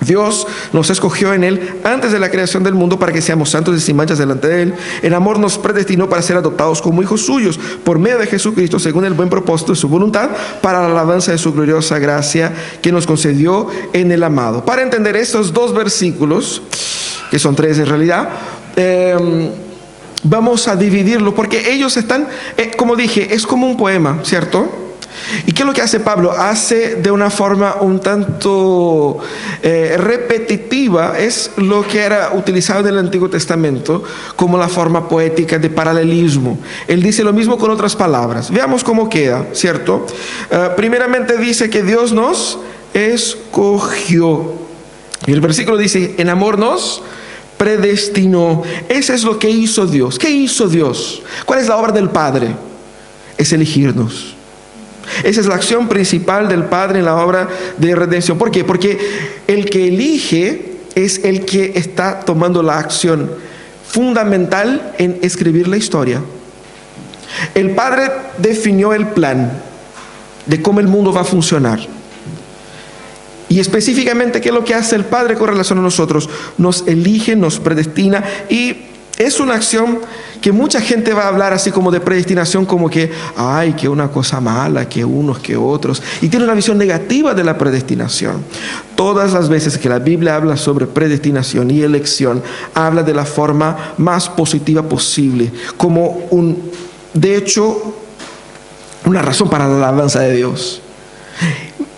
Dios 0.00 0.46
nos 0.72 0.90
escogió 0.90 1.32
en 1.32 1.44
Él 1.44 1.80
antes 1.84 2.12
de 2.12 2.18
la 2.18 2.30
creación 2.30 2.62
del 2.62 2.74
mundo 2.74 2.98
para 2.98 3.12
que 3.12 3.22
seamos 3.22 3.50
santos 3.50 3.76
y 3.76 3.80
sin 3.80 3.96
manchas 3.96 4.18
delante 4.18 4.48
de 4.48 4.62
Él. 4.62 4.74
En 5.02 5.14
amor 5.14 5.38
nos 5.38 5.58
predestinó 5.58 6.08
para 6.08 6.22
ser 6.22 6.36
adoptados 6.36 6.82
como 6.82 7.02
hijos 7.02 7.22
suyos 7.22 7.58
por 7.84 7.98
medio 7.98 8.18
de 8.18 8.26
Jesucristo, 8.26 8.78
según 8.78 9.04
el 9.04 9.14
buen 9.14 9.28
propósito 9.28 9.72
de 9.72 9.76
su 9.76 9.88
voluntad, 9.88 10.30
para 10.60 10.80
la 10.80 10.86
alabanza 10.86 11.32
de 11.32 11.38
su 11.38 11.52
gloriosa 11.52 11.98
gracia 11.98 12.52
que 12.82 12.92
nos 12.92 13.06
concedió 13.06 13.68
en 13.92 14.12
el 14.12 14.22
amado. 14.22 14.64
Para 14.64 14.82
entender 14.82 15.16
estos 15.16 15.52
dos 15.52 15.74
versículos, 15.74 16.62
que 17.30 17.38
son 17.38 17.54
tres 17.54 17.78
en 17.78 17.86
realidad, 17.86 18.28
em, 18.76 19.50
vamos 20.22 20.68
a 20.68 20.76
dividirlo 20.76 21.34
porque 21.34 21.72
ellos 21.72 21.96
están, 21.96 22.28
eh, 22.56 22.72
como 22.76 22.96
dije, 22.96 23.34
es 23.34 23.46
como 23.46 23.66
un 23.66 23.76
poema, 23.76 24.20
¿cierto? 24.24 24.83
¿Y 25.46 25.52
qué 25.52 25.62
es 25.62 25.66
lo 25.66 25.72
que 25.72 25.82
hace 25.82 26.00
Pablo? 26.00 26.32
Hace 26.32 26.96
de 26.96 27.10
una 27.10 27.30
forma 27.30 27.76
un 27.80 28.00
tanto 28.00 29.18
eh, 29.62 29.96
repetitiva, 29.98 31.18
es 31.18 31.52
lo 31.56 31.86
que 31.86 32.00
era 32.00 32.32
utilizado 32.34 32.80
en 32.80 32.94
el 32.94 32.98
Antiguo 32.98 33.28
Testamento 33.28 34.02
como 34.36 34.58
la 34.58 34.68
forma 34.68 35.08
poética 35.08 35.58
de 35.58 35.70
paralelismo. 35.70 36.58
Él 36.88 37.02
dice 37.02 37.24
lo 37.24 37.32
mismo 37.32 37.58
con 37.58 37.70
otras 37.70 37.96
palabras. 37.96 38.50
Veamos 38.50 38.84
cómo 38.84 39.08
queda, 39.08 39.46
¿cierto? 39.52 40.06
Eh, 40.50 40.70
primeramente 40.76 41.36
dice 41.36 41.70
que 41.70 41.82
Dios 41.82 42.12
nos 42.12 42.58
escogió. 42.92 44.52
Y 45.26 45.32
el 45.32 45.40
versículo 45.40 45.76
dice, 45.76 46.14
en 46.18 46.28
amor 46.28 46.58
nos 46.58 47.02
predestinó. 47.56 48.62
Eso 48.88 49.12
es 49.12 49.24
lo 49.24 49.38
que 49.38 49.48
hizo 49.48 49.86
Dios. 49.86 50.18
¿Qué 50.18 50.30
hizo 50.30 50.68
Dios? 50.68 51.22
¿Cuál 51.44 51.60
es 51.60 51.68
la 51.68 51.76
obra 51.76 51.92
del 51.92 52.10
Padre? 52.10 52.54
Es 53.38 53.52
elegirnos. 53.52 54.33
Esa 55.22 55.40
es 55.40 55.46
la 55.46 55.54
acción 55.54 55.88
principal 55.88 56.48
del 56.48 56.64
Padre 56.64 56.98
en 56.98 57.04
la 57.04 57.16
obra 57.16 57.48
de 57.78 57.94
redención. 57.94 58.38
¿Por 58.38 58.50
qué? 58.50 58.64
Porque 58.64 58.98
el 59.46 59.68
que 59.70 59.88
elige 59.88 60.74
es 60.94 61.24
el 61.24 61.44
que 61.44 61.72
está 61.74 62.20
tomando 62.20 62.62
la 62.62 62.78
acción 62.78 63.30
fundamental 63.86 64.94
en 64.98 65.18
escribir 65.22 65.68
la 65.68 65.76
historia. 65.76 66.20
El 67.54 67.70
Padre 67.70 68.10
definió 68.38 68.92
el 68.92 69.08
plan 69.08 69.52
de 70.46 70.62
cómo 70.62 70.80
el 70.80 70.88
mundo 70.88 71.12
va 71.12 71.22
a 71.22 71.24
funcionar. 71.24 71.80
Y 73.48 73.60
específicamente, 73.60 74.40
¿qué 74.40 74.48
es 74.48 74.54
lo 74.54 74.64
que 74.64 74.74
hace 74.74 74.96
el 74.96 75.04
Padre 75.04 75.36
con 75.36 75.48
relación 75.48 75.78
a 75.78 75.82
nosotros? 75.82 76.28
Nos 76.58 76.84
elige, 76.86 77.36
nos 77.36 77.60
predestina 77.60 78.24
y 78.48 78.86
es 79.18 79.38
una 79.38 79.54
acción 79.54 80.00
que 80.44 80.52
mucha 80.52 80.78
gente 80.78 81.14
va 81.14 81.22
a 81.22 81.28
hablar 81.28 81.54
así 81.54 81.70
como 81.70 81.90
de 81.90 82.00
predestinación, 82.00 82.66
como 82.66 82.90
que, 82.90 83.10
ay, 83.34 83.72
que 83.72 83.88
una 83.88 84.08
cosa 84.08 84.42
mala, 84.42 84.86
que 84.86 85.02
unos, 85.02 85.38
que 85.38 85.56
otros. 85.56 86.02
Y 86.20 86.28
tiene 86.28 86.44
una 86.44 86.52
visión 86.52 86.76
negativa 86.76 87.32
de 87.32 87.42
la 87.42 87.56
predestinación. 87.56 88.44
Todas 88.94 89.32
las 89.32 89.48
veces 89.48 89.78
que 89.78 89.88
la 89.88 90.00
Biblia 90.00 90.36
habla 90.36 90.58
sobre 90.58 90.86
predestinación 90.86 91.70
y 91.70 91.80
elección, 91.80 92.42
habla 92.74 93.02
de 93.02 93.14
la 93.14 93.24
forma 93.24 93.94
más 93.96 94.28
positiva 94.28 94.82
posible, 94.82 95.50
como 95.78 96.26
un, 96.28 96.70
de 97.14 97.38
hecho, 97.38 97.94
una 99.06 99.22
razón 99.22 99.48
para 99.48 99.66
la 99.66 99.76
alabanza 99.76 100.20
de 100.20 100.36
Dios. 100.36 100.82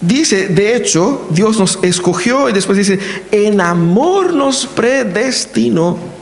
Dice, 0.01 0.47
de 0.47 0.77
hecho, 0.77 1.27
Dios 1.31 1.59
nos 1.59 1.81
escogió 1.83 2.49
y 2.49 2.53
después 2.53 2.79
dice, 2.79 3.01
en 3.33 3.61
amor 3.61 4.33
nos 4.33 4.69
predestinó. 4.69 6.15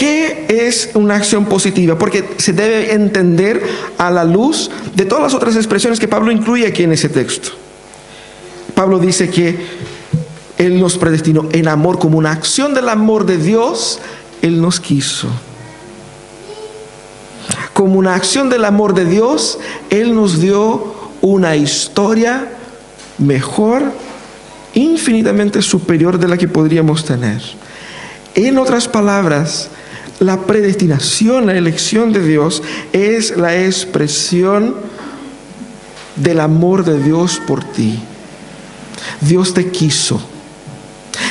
¿Por 0.00 0.08
qué 0.08 0.46
es 0.48 0.92
una 0.94 1.16
acción 1.16 1.44
positiva? 1.44 1.98
Porque 1.98 2.24
se 2.38 2.54
debe 2.54 2.94
entender 2.94 3.62
a 3.98 4.10
la 4.10 4.24
luz 4.24 4.70
de 4.94 5.04
todas 5.04 5.24
las 5.24 5.34
otras 5.34 5.56
expresiones 5.56 6.00
que 6.00 6.08
Pablo 6.08 6.32
incluye 6.32 6.66
aquí 6.66 6.84
en 6.84 6.92
ese 6.92 7.10
texto. 7.10 7.50
Pablo 8.74 8.98
dice 8.98 9.28
que 9.28 9.58
Él 10.56 10.80
nos 10.80 10.96
predestinó 10.96 11.50
en 11.52 11.68
amor 11.68 11.98
como 11.98 12.16
una 12.16 12.32
acción 12.32 12.72
del 12.72 12.88
amor 12.88 13.26
de 13.26 13.36
Dios, 13.36 13.98
Él 14.40 14.62
nos 14.62 14.80
quiso. 14.80 15.28
Como 17.74 17.98
una 17.98 18.14
acción 18.14 18.48
del 18.48 18.64
amor 18.64 18.94
de 18.94 19.04
Dios, 19.04 19.58
Él 19.90 20.14
nos 20.14 20.40
dio 20.40 20.94
una 21.20 21.56
historia 21.56 22.48
mejor, 23.18 23.82
infinitamente 24.72 25.60
superior 25.60 26.18
de 26.18 26.28
la 26.28 26.38
que 26.38 26.48
podríamos 26.48 27.04
tener. 27.04 27.42
En 28.34 28.56
otras 28.56 28.88
palabras, 28.88 29.68
la 30.20 30.42
predestinación, 30.42 31.46
la 31.46 31.56
elección 31.56 32.12
de 32.12 32.24
Dios 32.24 32.62
es 32.92 33.36
la 33.36 33.56
expresión 33.64 34.76
del 36.14 36.40
amor 36.40 36.84
de 36.84 37.02
Dios 37.02 37.40
por 37.46 37.64
ti. 37.64 37.98
Dios 39.22 39.54
te 39.54 39.70
quiso. 39.70 40.20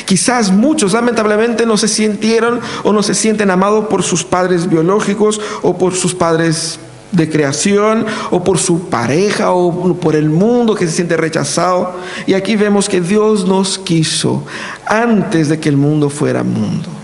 Quizás 0.06 0.52
muchos 0.52 0.94
lamentablemente 0.94 1.68
no 1.68 1.78
se 1.78 1.88
sintieron 1.88 2.60
o 2.84 2.92
no 2.92 3.04
se 3.04 3.14
sienten 3.14 3.52
amados 3.52 3.86
por 3.86 4.02
sus 4.02 4.24
padres 4.24 4.68
biológicos 4.68 5.40
o 5.62 5.78
por 5.78 5.94
sus 5.94 6.16
padres 6.16 6.80
de 7.12 7.30
creación 7.30 8.08
o 8.32 8.44
por 8.44 8.58
su 8.58 8.90
pareja 8.90 9.52
o 9.52 9.96
por 9.96 10.16
el 10.16 10.30
mundo 10.32 10.74
que 10.74 10.88
se 10.88 10.94
siente 10.94 11.16
rechazado. 11.16 11.94
Y 12.26 12.34
aquí 12.34 12.56
vemos 12.56 12.90
que 12.90 13.02
Dios 13.02 13.46
nos 13.46 13.78
quiso 13.78 14.44
antes 14.88 15.48
de 15.48 15.60
que 15.60 15.70
el 15.70 15.78
mundo 15.78 16.10
fuera 16.10 16.44
mundo. 16.44 16.99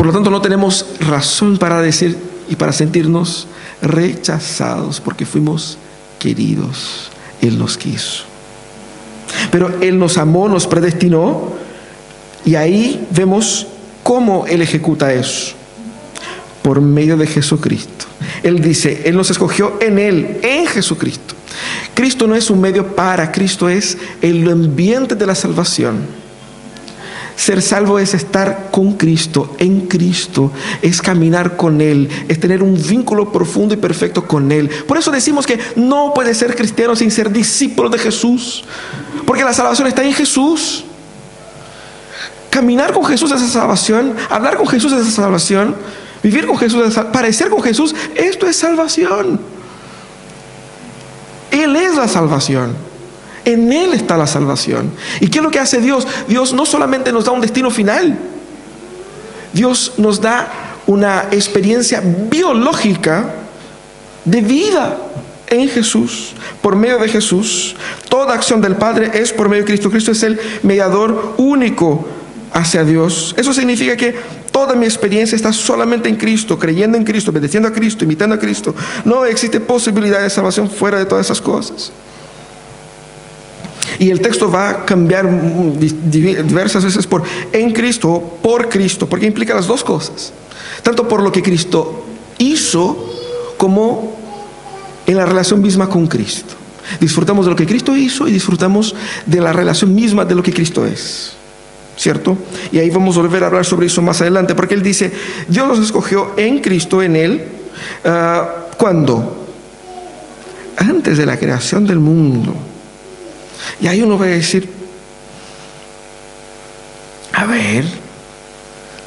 Por 0.00 0.06
lo 0.06 0.14
tanto, 0.14 0.30
no 0.30 0.40
tenemos 0.40 0.86
razón 0.98 1.58
para 1.58 1.82
decir 1.82 2.16
y 2.48 2.56
para 2.56 2.72
sentirnos 2.72 3.46
rechazados 3.82 4.98
porque 4.98 5.26
fuimos 5.26 5.76
queridos. 6.18 7.10
Él 7.42 7.58
nos 7.58 7.76
quiso. 7.76 8.24
Pero 9.50 9.78
Él 9.82 9.98
nos 9.98 10.16
amó, 10.16 10.48
nos 10.48 10.66
predestinó 10.66 11.52
y 12.46 12.54
ahí 12.54 13.06
vemos 13.10 13.66
cómo 14.02 14.46
Él 14.46 14.62
ejecuta 14.62 15.12
eso 15.12 15.52
por 16.62 16.80
medio 16.80 17.18
de 17.18 17.26
Jesucristo. 17.26 18.06
Él 18.42 18.62
dice, 18.62 19.02
Él 19.04 19.18
nos 19.18 19.30
escogió 19.30 19.76
en 19.82 19.98
Él, 19.98 20.40
en 20.42 20.66
Jesucristo. 20.66 21.34
Cristo 21.92 22.26
no 22.26 22.34
es 22.34 22.48
un 22.48 22.62
medio 22.62 22.96
para, 22.96 23.30
Cristo 23.30 23.68
es 23.68 23.98
el 24.22 24.50
ambiente 24.50 25.14
de 25.14 25.26
la 25.26 25.34
salvación. 25.34 26.19
Ser 27.40 27.62
salvo 27.62 27.98
es 27.98 28.12
estar 28.12 28.68
con 28.70 28.98
Cristo, 28.98 29.56
en 29.56 29.88
Cristo, 29.88 30.52
es 30.82 31.00
caminar 31.00 31.56
con 31.56 31.80
Él, 31.80 32.06
es 32.28 32.38
tener 32.38 32.62
un 32.62 32.74
vínculo 32.74 33.32
profundo 33.32 33.72
y 33.72 33.78
perfecto 33.78 34.26
con 34.26 34.52
Él. 34.52 34.68
Por 34.86 34.98
eso 34.98 35.10
decimos 35.10 35.46
que 35.46 35.58
no 35.74 36.12
puede 36.14 36.34
ser 36.34 36.54
cristiano 36.54 36.94
sin 36.94 37.10
ser 37.10 37.32
discípulo 37.32 37.88
de 37.88 37.96
Jesús, 37.96 38.64
porque 39.24 39.42
la 39.42 39.54
salvación 39.54 39.88
está 39.88 40.04
en 40.04 40.12
Jesús. 40.12 40.84
Caminar 42.50 42.92
con 42.92 43.06
Jesús 43.06 43.32
es 43.32 43.40
salvación, 43.50 44.14
hablar 44.28 44.58
con 44.58 44.66
Jesús 44.66 44.92
es 44.92 45.10
salvación. 45.10 45.76
Vivir 46.22 46.46
con 46.46 46.58
Jesús, 46.58 46.94
parecer 47.10 47.48
con 47.48 47.62
Jesús, 47.62 47.94
esto 48.16 48.46
es 48.46 48.56
salvación. 48.56 49.40
Él 51.50 51.74
es 51.74 51.96
la 51.96 52.06
salvación. 52.06 52.89
En 53.44 53.72
Él 53.72 53.92
está 53.94 54.16
la 54.16 54.26
salvación. 54.26 54.90
¿Y 55.20 55.28
qué 55.28 55.38
es 55.38 55.44
lo 55.44 55.50
que 55.50 55.58
hace 55.58 55.80
Dios? 55.80 56.06
Dios 56.28 56.52
no 56.52 56.66
solamente 56.66 57.12
nos 57.12 57.24
da 57.24 57.32
un 57.32 57.40
destino 57.40 57.70
final, 57.70 58.18
Dios 59.52 59.94
nos 59.96 60.20
da 60.20 60.48
una 60.86 61.26
experiencia 61.30 62.02
biológica 62.04 63.34
de 64.24 64.40
vida 64.40 64.98
en 65.48 65.68
Jesús, 65.68 66.32
por 66.62 66.76
medio 66.76 66.98
de 66.98 67.08
Jesús. 67.08 67.74
Toda 68.08 68.34
acción 68.34 68.60
del 68.60 68.76
Padre 68.76 69.10
es 69.14 69.32
por 69.32 69.48
medio 69.48 69.62
de 69.62 69.68
Cristo. 69.68 69.90
Cristo 69.90 70.12
es 70.12 70.22
el 70.22 70.38
mediador 70.62 71.34
único 71.38 72.06
hacia 72.52 72.84
Dios. 72.84 73.34
Eso 73.36 73.52
significa 73.52 73.96
que 73.96 74.14
toda 74.50 74.74
mi 74.74 74.84
experiencia 74.84 75.36
está 75.36 75.52
solamente 75.52 76.08
en 76.08 76.16
Cristo, 76.16 76.58
creyendo 76.58 76.96
en 76.96 77.04
Cristo, 77.04 77.30
obedeciendo 77.30 77.68
a 77.68 77.72
Cristo, 77.72 78.04
imitando 78.04 78.36
a 78.36 78.38
Cristo. 78.38 78.74
No 79.04 79.24
existe 79.24 79.60
posibilidad 79.60 80.22
de 80.22 80.30
salvación 80.30 80.70
fuera 80.70 80.98
de 80.98 81.06
todas 81.06 81.26
esas 81.26 81.40
cosas. 81.40 81.92
Y 84.00 84.08
el 84.08 84.22
texto 84.22 84.50
va 84.50 84.70
a 84.70 84.84
cambiar 84.86 85.28
diversas 86.10 86.82
veces 86.82 87.06
por 87.06 87.22
en 87.52 87.70
Cristo, 87.72 88.38
por 88.42 88.70
Cristo, 88.70 89.06
porque 89.06 89.26
implica 89.26 89.54
las 89.54 89.66
dos 89.66 89.84
cosas. 89.84 90.32
Tanto 90.82 91.06
por 91.06 91.22
lo 91.22 91.30
que 91.30 91.42
Cristo 91.42 92.06
hizo 92.38 92.96
como 93.58 94.16
en 95.06 95.18
la 95.18 95.26
relación 95.26 95.60
misma 95.60 95.86
con 95.90 96.06
Cristo. 96.06 96.54
Disfrutamos 96.98 97.44
de 97.44 97.50
lo 97.50 97.56
que 97.56 97.66
Cristo 97.66 97.94
hizo 97.94 98.26
y 98.26 98.32
disfrutamos 98.32 98.94
de 99.26 99.38
la 99.38 99.52
relación 99.52 99.94
misma 99.94 100.24
de 100.24 100.34
lo 100.34 100.42
que 100.42 100.54
Cristo 100.54 100.86
es. 100.86 101.34
¿cierto? 101.94 102.38
Y 102.72 102.78
ahí 102.78 102.88
vamos 102.88 103.18
a 103.18 103.20
volver 103.20 103.44
a 103.44 103.48
hablar 103.48 103.66
sobre 103.66 103.88
eso 103.88 104.00
más 104.00 104.22
adelante, 104.22 104.54
porque 104.54 104.72
él 104.72 104.82
dice, 104.82 105.12
Dios 105.46 105.68
nos 105.68 105.78
escogió 105.80 106.32
en 106.38 106.60
Cristo, 106.60 107.02
en 107.02 107.14
Él, 107.14 107.44
uh, 108.06 108.74
¿cuándo? 108.78 109.46
Antes 110.78 111.18
de 111.18 111.26
la 111.26 111.38
creación 111.38 111.86
del 111.86 111.98
mundo. 111.98 112.54
Y 113.80 113.86
ahí 113.86 114.02
uno 114.02 114.18
va 114.18 114.26
a 114.26 114.28
decir, 114.28 114.68
a 117.32 117.44
ver, 117.46 117.84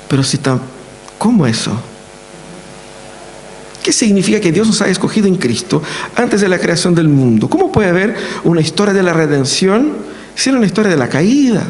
pero 0.08 0.24
si 0.24 0.38
tan, 0.38 0.62
¿cómo 1.18 1.46
eso? 1.46 1.72
¿Qué 3.84 3.92
significa 3.92 4.40
que 4.40 4.52
Dios 4.52 4.66
nos 4.66 4.82
ha 4.82 4.88
escogido 4.88 5.28
en 5.28 5.36
Cristo 5.36 5.84
antes 6.16 6.40
de 6.40 6.48
la 6.48 6.58
creación 6.58 6.96
del 6.96 7.10
mundo? 7.10 7.50
¿Cómo 7.50 7.72
puede 7.72 7.90
haber 7.90 8.16
una 8.46 8.62
historia 8.62 8.94
de 8.94 9.04
la 9.04 9.12
redención 9.12 9.94
si 10.36 10.50
era 10.50 10.58
una 10.58 10.68
historia 10.68 10.90
de 10.90 10.98
la 10.98 11.10
caída? 11.10 11.64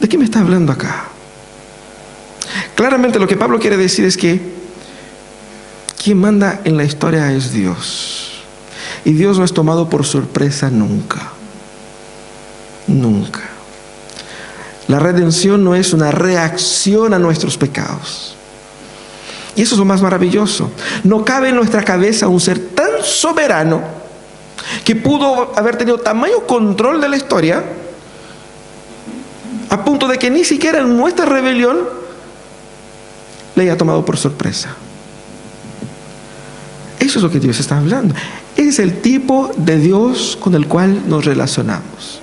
¿De 0.00 0.08
qué 0.08 0.16
me 0.16 0.24
está 0.24 0.40
hablando 0.40 0.72
acá? 0.72 1.08
Claramente 2.74 3.18
lo 3.18 3.26
que 3.26 3.36
Pablo 3.36 3.58
quiere 3.58 3.76
decir 3.76 4.06
es 4.06 4.16
que 4.16 4.40
quien 6.02 6.18
manda 6.18 6.60
en 6.64 6.76
la 6.76 6.84
historia 6.84 7.32
es 7.32 7.52
Dios. 7.52 8.44
Y 9.04 9.12
Dios 9.12 9.38
no 9.38 9.44
es 9.44 9.52
tomado 9.52 9.90
por 9.90 10.06
sorpresa 10.06 10.70
nunca. 10.70 11.35
Nunca. 12.86 13.40
La 14.88 14.98
redención 14.98 15.64
no 15.64 15.74
es 15.74 15.92
una 15.92 16.12
reacción 16.12 17.12
a 17.12 17.18
nuestros 17.18 17.56
pecados. 17.56 18.36
Y 19.56 19.62
eso 19.62 19.74
es 19.74 19.78
lo 19.78 19.84
más 19.84 20.02
maravilloso. 20.02 20.70
No 21.02 21.24
cabe 21.24 21.48
en 21.48 21.56
nuestra 21.56 21.82
cabeza 21.82 22.28
un 22.28 22.40
ser 22.40 22.58
tan 22.58 23.02
soberano 23.02 23.82
que 24.84 24.94
pudo 24.94 25.52
haber 25.56 25.76
tenido 25.76 25.98
tamaño 25.98 26.46
control 26.46 27.00
de 27.00 27.08
la 27.08 27.16
historia 27.16 27.64
a 29.68 29.84
punto 29.84 30.06
de 30.06 30.18
que 30.18 30.30
ni 30.30 30.44
siquiera 30.44 30.80
en 30.80 30.96
nuestra 30.96 31.24
rebelión 31.24 31.78
le 33.54 33.62
haya 33.62 33.76
tomado 33.76 34.04
por 34.04 34.16
sorpresa. 34.16 34.76
Eso 37.00 37.18
es 37.18 37.22
lo 37.22 37.30
que 37.30 37.40
Dios 37.40 37.58
está 37.58 37.78
hablando. 37.78 38.14
Es 38.56 38.78
el 38.78 39.00
tipo 39.00 39.50
de 39.56 39.78
Dios 39.78 40.36
con 40.40 40.54
el 40.54 40.66
cual 40.66 41.08
nos 41.08 41.24
relacionamos. 41.24 42.20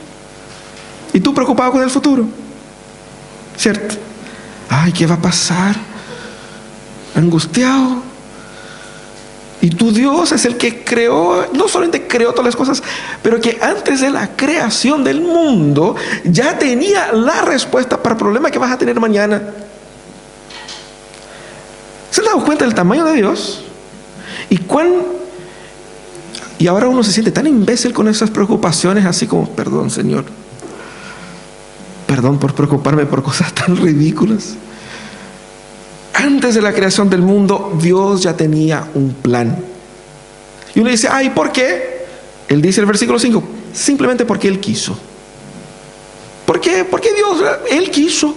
Y 1.14 1.20
tú 1.20 1.34
preocupado 1.34 1.72
con 1.72 1.84
el 1.84 1.90
futuro. 1.90 2.26
¿Cierto? 3.56 3.96
Ay, 4.70 4.92
¿qué 4.92 5.06
va 5.06 5.16
a 5.16 5.22
pasar? 5.22 5.76
Angustiado. 7.16 8.02
Y 9.62 9.70
tu 9.70 9.94
Dios 9.94 10.34
es 10.34 10.44
el 10.44 10.58
que 10.58 10.84
creó, 10.84 11.48
no 11.54 11.70
solamente 11.70 12.06
creó 12.06 12.32
todas 12.32 12.48
las 12.48 12.56
cosas, 12.56 12.84
pero 13.22 13.40
que 13.40 13.58
antes 13.62 14.02
de 14.02 14.10
la 14.10 14.36
creación 14.36 15.06
del 15.06 15.22
mundo 15.22 15.96
ya 16.26 16.58
tenía 16.58 17.14
la 17.14 17.44
respuesta 17.44 18.02
para 18.02 18.16
el 18.16 18.20
problema 18.20 18.52
que 18.52 18.60
vas 18.60 18.74
a 18.74 18.78
tener 18.78 19.00
mañana. 19.00 19.42
¿Se 22.12 22.20
han 22.20 22.26
dado 22.26 22.44
cuenta 22.44 22.66
del 22.66 22.76
tamaño 22.76 23.06
de 23.06 23.14
Dios? 23.14 23.64
Y 24.50 24.58
cuán 24.58 24.96
y 26.60 26.68
ahora 26.68 26.88
uno 26.88 27.04
se 27.04 27.12
siente 27.12 27.32
tan 27.32 27.48
imbécil 27.48 27.94
con 27.94 28.08
esas 28.08 28.30
preocupaciones, 28.30 29.06
así 29.06 29.28
como, 29.28 29.50
perdón 29.50 29.90
Señor, 29.90 30.26
perdón 32.14 32.38
por 32.38 32.54
preocuparme 32.54 33.08
por 33.08 33.24
cosas 33.24 33.52
tan 33.56 33.76
ridículas. 33.76 34.54
Antes 36.14 36.54
de 36.54 36.62
la 36.62 36.72
creación 36.72 37.10
del 37.10 37.24
mundo, 37.24 37.76
Dios 37.82 38.22
ya 38.22 38.38
tenía 38.38 38.88
un 38.94 39.16
plan. 39.16 39.58
Y 40.76 40.80
uno 40.80 40.92
dice, 40.92 41.08
ay, 41.12 41.32
¿por 41.32 41.52
qué? 41.52 42.06
Él 42.48 42.62
dice 42.62 42.82
el 42.82 42.86
versículo 42.86 43.18
5, 43.18 43.44
simplemente 43.74 44.26
porque 44.26 44.48
Él 44.48 44.60
quiso. 44.60 44.96
¿Por 46.46 46.62
qué? 46.62 46.86
Porque 46.86 47.10
Dios, 47.16 47.44
Él 47.72 47.90
quiso. 47.90 48.36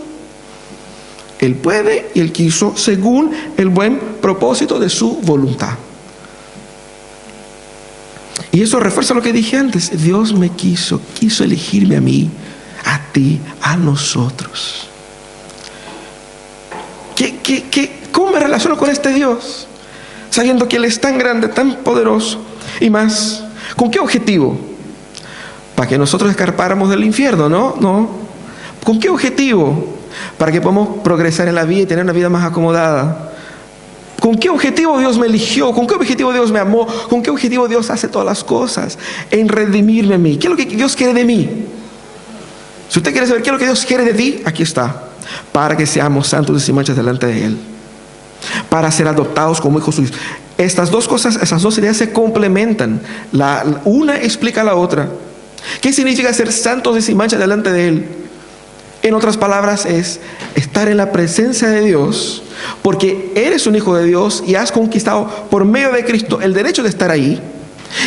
Él 1.39 1.57
puede 1.57 2.13
y 2.15 2.21
Él 2.21 2.33
quiso 2.33 2.75
según 2.79 3.31
el 3.59 3.69
buen 3.69 3.99
propósito 4.23 4.81
de 4.81 4.89
su 4.89 5.17
voluntad. 5.17 5.75
Y 8.53 8.63
eso 8.63 8.81
refuerza 8.81 9.13
lo 9.13 9.21
que 9.21 9.35
dije 9.35 9.59
antes. 9.59 10.03
Dios 10.03 10.33
me 10.33 10.49
quiso, 10.49 10.99
quiso 11.21 11.45
elegirme 11.45 11.97
a 11.97 12.01
mí, 12.01 12.31
a 12.87 13.13
ti, 13.13 13.41
a 13.61 13.77
nosotros. 13.77 14.89
¿Qué, 17.15 17.39
qué, 17.39 18.01
cómo 18.13 18.33
me 18.33 18.41
relaciono 18.41 18.79
con 18.79 18.89
este 18.89 19.13
Dios? 19.13 19.67
Sabiendo 20.31 20.69
que 20.69 20.77
Él 20.77 20.87
es 20.87 21.01
tan 21.01 21.19
grande, 21.19 21.49
tan 21.49 21.77
poderoso. 21.77 22.41
Y 22.81 22.89
más, 22.89 23.45
¿con 23.77 23.91
qué 23.91 23.99
objetivo? 23.99 24.59
Para 25.75 25.89
que 25.89 25.99
nosotros 25.99 26.31
escarpáramos 26.31 26.89
del 26.89 27.05
infierno, 27.05 27.49
¿no? 27.49 27.77
No. 27.81 28.11
¿Con 28.85 28.99
qué 28.99 29.11
objetivo? 29.11 29.95
Para 30.39 30.51
que 30.51 30.61
podamos 30.61 31.01
progresar 31.03 31.49
en 31.49 31.55
la 31.55 31.65
vida 31.65 31.83
y 31.83 31.87
tener 31.87 32.05
una 32.05 32.13
vida 32.13 32.29
más 32.29 32.45
acomodada 32.45 33.27
¿Con 34.21 34.35
qué 34.37 34.49
objetivo 34.49 34.99
Dios 34.99 35.19
me 35.19 35.27
eligió? 35.27 35.73
¿Con 35.73 35.87
qué 35.87 35.95
objetivo 35.95 36.33
Dios 36.33 36.51
me 36.51 36.59
amó? 36.59 36.87
¿Con 37.09 37.23
qué 37.23 37.31
objetivo 37.31 37.69
Dios 37.69 37.91
hace 37.91 38.09
todas 38.09 38.27
las 38.27 38.43
cosas? 38.43 38.99
En 39.31 39.49
redimirme 39.49 40.15
a 40.15 40.19
mí. 40.19 40.37
¿Qué 40.37 40.47
es 40.47 40.51
lo 40.51 40.57
que 40.57 40.65
Dios 40.65 40.97
quiere 40.97 41.15
de 41.15 41.25
mí? 41.25 41.49
Si 42.89 42.99
usted 42.99 43.13
quiere 43.13 43.27
saber 43.27 43.43
qué 43.43 43.51
es 43.51 43.53
lo 43.53 43.59
que 43.59 43.65
Dios 43.65 43.85
quiere 43.85 44.05
de 44.05 44.15
ti, 44.15 44.43
aquí 44.45 44.63
está. 44.63 45.03
Para 45.53 45.77
que 45.77 45.87
seamos 45.87 46.29
santos 46.29 46.63
y 46.63 46.65
sin 46.65 46.75
manchas 46.75 46.97
delante 46.97 47.27
de 47.27 47.45
Él. 47.47 47.59
Para 48.69 48.91
ser 48.91 49.09
adoptados 49.09 49.61
como 49.61 49.79
hijos 49.79 49.95
suyos. 49.95 50.13
Estas 50.59 50.91
dos 50.91 51.09
cosas, 51.09 51.37
esas 51.37 51.63
dos 51.63 51.77
ideas 51.79 51.97
se 51.97 52.13
complementan. 52.13 53.01
La, 53.33 53.81
una 53.85 54.17
explica 54.17 54.61
a 54.61 54.65
la 54.65 54.75
otra. 54.75 55.09
¿Qué 55.81 55.93
significa 55.93 56.33
ser 56.33 56.53
santos 56.53 56.97
y 56.97 57.03
sin 57.03 57.17
manchas 57.17 57.41
delante 57.41 57.73
de 57.73 57.89
Él? 57.89 58.07
En 59.03 59.15
otras 59.15 59.37
palabras, 59.37 59.85
es 59.85 60.21
estar 60.55 60.89
en 60.89 60.97
la 60.97 61.13
presencia 61.13 61.69
de 61.69 61.81
Dios 61.83 62.43
porque 62.83 63.33
eres 63.35 63.67
un 63.67 63.77
hijo 63.77 63.97
de 63.97 64.05
Dios 64.05 64.43
y 64.47 64.55
has 64.55 64.73
conquistado 64.73 65.29
por 65.51 65.65
medio 65.65 65.93
de 65.93 66.05
Cristo 66.05 66.41
el 66.41 66.55
derecho 66.55 66.83
de 66.83 66.89
estar 66.89 67.11
ahí 67.11 67.41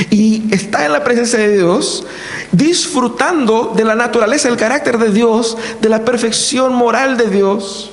y 0.10 0.44
está 0.54 0.86
en 0.86 0.94
la 0.94 1.04
presencia 1.04 1.39
de 1.39 1.58
Dios, 1.58 2.06
disfrutando 2.52 3.74
de 3.76 3.84
la 3.84 3.96
naturaleza, 3.96 4.48
del 4.48 4.58
carácter 4.58 4.98
de 4.98 5.12
Dios, 5.12 5.58
de 5.82 5.89
la 5.89 6.06
perfección 6.06 6.74
moral 6.74 7.18
de 7.18 7.30
Dios. 7.30 7.92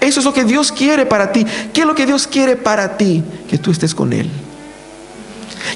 Eso 0.00 0.20
es 0.20 0.26
lo 0.26 0.32
que 0.32 0.44
Dios 0.44 0.72
quiere 0.72 1.06
para 1.06 1.32
ti. 1.32 1.46
¿Qué 1.72 1.82
es 1.82 1.86
lo 1.86 1.94
que 1.94 2.06
Dios 2.06 2.26
quiere 2.26 2.56
para 2.56 2.96
ti? 2.96 3.22
Que 3.48 3.58
tú 3.58 3.70
estés 3.70 3.94
con 3.94 4.12
Él. 4.12 4.30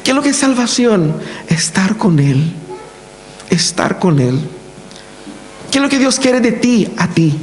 ¿Qué 0.03 0.11
es 0.11 0.15
lo 0.15 0.23
que 0.23 0.31
es 0.31 0.37
salvación? 0.37 1.15
Estar 1.49 1.97
con 1.97 2.19
Él. 2.19 2.53
Estar 3.51 3.99
con 3.99 4.19
Él. 4.19 4.41
¿Qué 5.71 5.79
es 5.79 5.83
lo 5.83 5.89
que 5.89 5.99
Dios 5.99 6.19
quiere 6.19 6.41
de 6.41 6.53
ti 6.53 6.89
a 6.97 7.09
ti? 7.09 7.35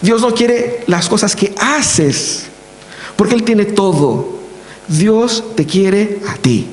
Dios 0.00 0.22
no 0.22 0.34
quiere 0.34 0.84
las 0.86 1.08
cosas 1.08 1.36
que 1.36 1.54
haces, 1.60 2.46
porque 3.16 3.34
Él 3.34 3.42
tiene 3.42 3.66
todo. 3.66 4.39
Dios 4.90 5.44
te 5.54 5.64
quiere 5.66 6.20
a 6.28 6.34
ti, 6.34 6.66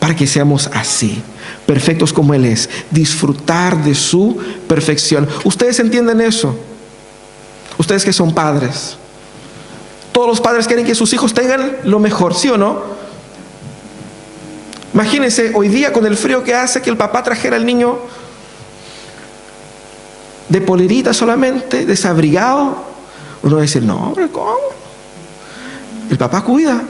para 0.00 0.16
que 0.16 0.26
seamos 0.26 0.68
así, 0.74 1.22
perfectos 1.64 2.12
como 2.12 2.34
Él 2.34 2.44
es, 2.44 2.68
disfrutar 2.90 3.84
de 3.84 3.94
su 3.94 4.36
perfección. 4.66 5.28
¿Ustedes 5.44 5.78
entienden 5.78 6.20
eso? 6.20 6.56
Ustedes 7.78 8.04
que 8.04 8.12
son 8.12 8.34
padres. 8.34 8.96
Todos 10.10 10.26
los 10.26 10.40
padres 10.40 10.66
quieren 10.66 10.84
que 10.84 10.96
sus 10.96 11.12
hijos 11.12 11.32
tengan 11.32 11.76
lo 11.84 12.00
mejor, 12.00 12.34
¿sí 12.34 12.48
o 12.48 12.58
no? 12.58 12.82
Imagínense 14.92 15.52
hoy 15.54 15.68
día 15.68 15.92
con 15.92 16.06
el 16.06 16.16
frío 16.16 16.42
que 16.42 16.54
hace 16.54 16.82
que 16.82 16.90
el 16.90 16.96
papá 16.96 17.22
trajera 17.22 17.56
al 17.56 17.66
niño 17.66 17.98
de 20.48 20.60
polerita 20.60 21.12
solamente, 21.12 21.86
desabrigado, 21.86 22.84
uno 23.42 23.54
va 23.54 23.60
a 23.60 23.62
decir, 23.62 23.82
no, 23.82 24.08
hombre, 24.08 24.28
¿cómo? 24.28 24.56
El 26.10 26.18
papá 26.18 26.42
cuida. 26.42 26.82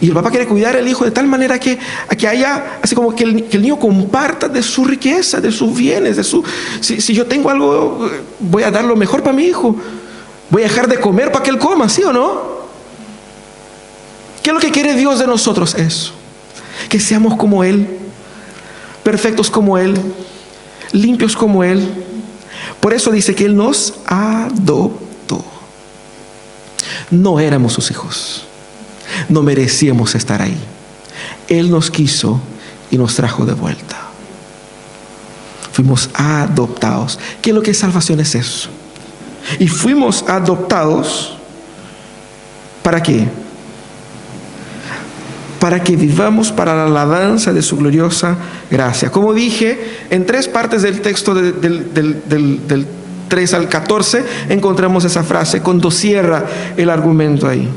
Y 0.00 0.08
el 0.08 0.12
papá 0.12 0.30
quiere 0.30 0.46
cuidar 0.46 0.76
al 0.76 0.86
hijo 0.86 1.04
de 1.04 1.10
tal 1.10 1.26
manera 1.26 1.58
que, 1.58 1.78
que 2.18 2.26
haya, 2.26 2.78
así 2.82 2.94
como 2.94 3.14
que 3.14 3.24
el, 3.24 3.62
niño 3.62 3.78
comparta 3.78 4.48
de 4.48 4.62
su 4.62 4.84
riqueza, 4.84 5.40
de 5.40 5.52
sus 5.52 5.74
bienes, 5.76 6.16
de 6.16 6.24
su... 6.24 6.42
Si, 6.80 7.00
si, 7.00 7.14
yo 7.14 7.26
tengo 7.26 7.50
algo, 7.50 8.10
voy 8.40 8.64
a 8.64 8.70
dar 8.70 8.84
lo 8.84 8.96
mejor 8.96 9.22
para 9.22 9.36
mi 9.36 9.44
hijo. 9.44 9.76
Voy 10.50 10.62
a 10.62 10.68
dejar 10.68 10.88
de 10.88 10.98
comer 10.98 11.30
para 11.30 11.44
que 11.44 11.50
él 11.50 11.58
coma, 11.58 11.88
¿sí 11.88 12.02
o 12.02 12.12
no? 12.12 12.56
¿Qué 14.42 14.50
es 14.50 14.54
lo 14.54 14.60
que 14.60 14.70
quiere 14.70 14.94
Dios 14.94 15.18
de 15.18 15.26
nosotros? 15.26 15.74
Eso. 15.74 16.12
Que 16.88 17.00
seamos 17.00 17.36
como 17.36 17.64
Él, 17.64 17.98
perfectos 19.02 19.50
como 19.50 19.76
Él, 19.76 20.00
limpios 20.92 21.34
como 21.34 21.64
Él, 21.64 21.88
por 22.78 22.94
eso 22.94 23.10
dice 23.10 23.34
que 23.34 23.44
Él 23.44 23.56
nos 23.56 23.94
adoptó. 24.06 25.44
No 27.10 27.40
éramos 27.40 27.72
sus 27.72 27.90
hijos. 27.90 28.45
No 29.28 29.42
merecíamos 29.42 30.14
estar 30.14 30.42
ahí. 30.42 30.56
Él 31.48 31.70
nos 31.70 31.90
quiso 31.90 32.40
y 32.90 32.98
nos 32.98 33.14
trajo 33.14 33.44
de 33.44 33.54
vuelta. 33.54 33.96
Fuimos 35.72 36.10
adoptados. 36.14 37.18
¿Qué 37.42 37.50
es 37.50 37.56
lo 37.56 37.62
que 37.62 37.72
es 37.72 37.78
salvación? 37.78 38.20
Es 38.20 38.34
eso. 38.34 38.68
Y 39.58 39.68
fuimos 39.68 40.24
adoptados. 40.28 41.36
¿Para 42.82 43.02
qué? 43.02 43.28
para 45.66 45.82
que 45.82 45.96
vivamos 45.96 46.52
para 46.52 46.76
la 46.76 46.84
alabanza 46.84 47.52
de 47.52 47.60
su 47.60 47.76
gloriosa 47.76 48.36
gracia. 48.70 49.10
Como 49.10 49.34
dije, 49.34 50.04
en 50.10 50.24
tres 50.24 50.46
partes 50.46 50.82
del 50.82 51.00
texto 51.00 51.34
del, 51.34 52.86
3 53.28 53.54
al 53.54 53.68
14 53.68 54.24
encontramos 54.48 55.04
esa 55.04 55.24
frase 55.24 55.62
cuando 55.62 55.90
cierra 55.90 56.44
el 56.76 56.88
argumento 56.88 57.48
ahí. 57.48 57.68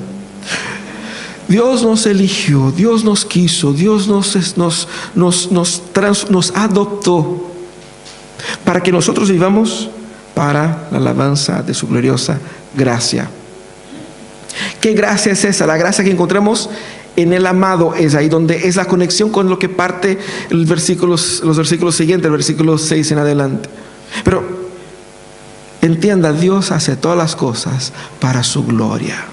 Dios 1.50 1.82
nos 1.82 2.06
eligió, 2.06 2.72
Dios 2.72 3.04
nos 3.04 3.26
quiso, 3.26 3.74
Dios 3.74 4.08
nos, 4.08 4.56
nos, 4.56 4.88
nos, 5.16 5.52
nos, 5.52 6.30
nos 6.30 6.52
adoptó 6.56 7.44
para 8.64 8.84
que 8.84 8.92
nosotros 8.92 9.32
vivamos 9.32 9.90
para 10.36 10.88
la 10.92 10.98
alabanza 10.98 11.63
de 11.63 11.73
su 11.73 11.88
gloriosa 11.88 12.38
gracia. 12.76 13.32
¿Qué 14.80 14.94
gracia 14.94 15.32
es 15.32 15.44
esa? 15.44 15.65
La 15.65 15.76
gracia 15.76 16.04
que 16.04 16.12
encontramos 16.12 16.69
en 17.15 17.34
el 17.34 17.48
amado 17.48 17.96
es 17.96 18.13
ahí 18.13 18.30
donde 18.30 18.67
es 18.67 18.76
la 18.76 18.86
conexión 18.86 19.32
con 19.32 19.50
lo 19.50 19.58
que 19.58 19.69
parte 19.69 20.19
el 20.52 20.67
versículos, 20.67 21.42
los 21.44 21.58
versículos 21.58 21.96
siguientes, 21.96 22.28
el 22.28 22.32
versículo 22.32 22.78
6 22.78 23.12
en 23.12 23.17
adelante. 23.17 23.69
Pero 24.23 24.44
entienda, 25.82 26.32
Dios 26.32 26.71
hace 26.71 26.96
todas 26.96 27.17
las 27.17 27.36
cosas 27.36 27.92
para 28.19 28.44
su 28.44 28.63
gloria. 28.63 29.26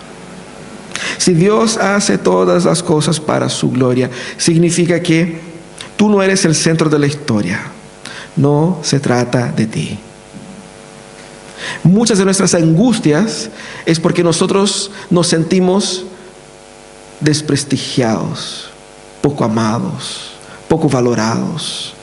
Si 1.18 1.34
Dios 1.34 1.76
hace 1.76 2.18
todas 2.18 2.64
las 2.64 2.82
cosas 2.82 3.20
para 3.20 3.48
su 3.48 3.70
gloria, 3.70 4.10
significa 4.36 5.00
que 5.00 5.40
tú 5.96 6.08
no 6.08 6.22
eres 6.22 6.44
el 6.44 6.54
centro 6.54 6.90
de 6.90 6.98
la 6.98 7.06
historia. 7.06 7.60
No 8.36 8.78
se 8.82 9.00
trata 9.00 9.52
de 9.52 9.66
ti. 9.66 9.98
Muchas 11.82 12.18
de 12.18 12.24
nuestras 12.24 12.54
angustias 12.54 13.48
es 13.86 13.98
porque 13.98 14.22
nosotros 14.22 14.90
nos 15.10 15.28
sentimos 15.28 16.04
desprestigiados, 17.20 18.68
poco 19.22 19.44
amados, 19.44 20.32
poco 20.68 20.88
valorados, 20.88 21.94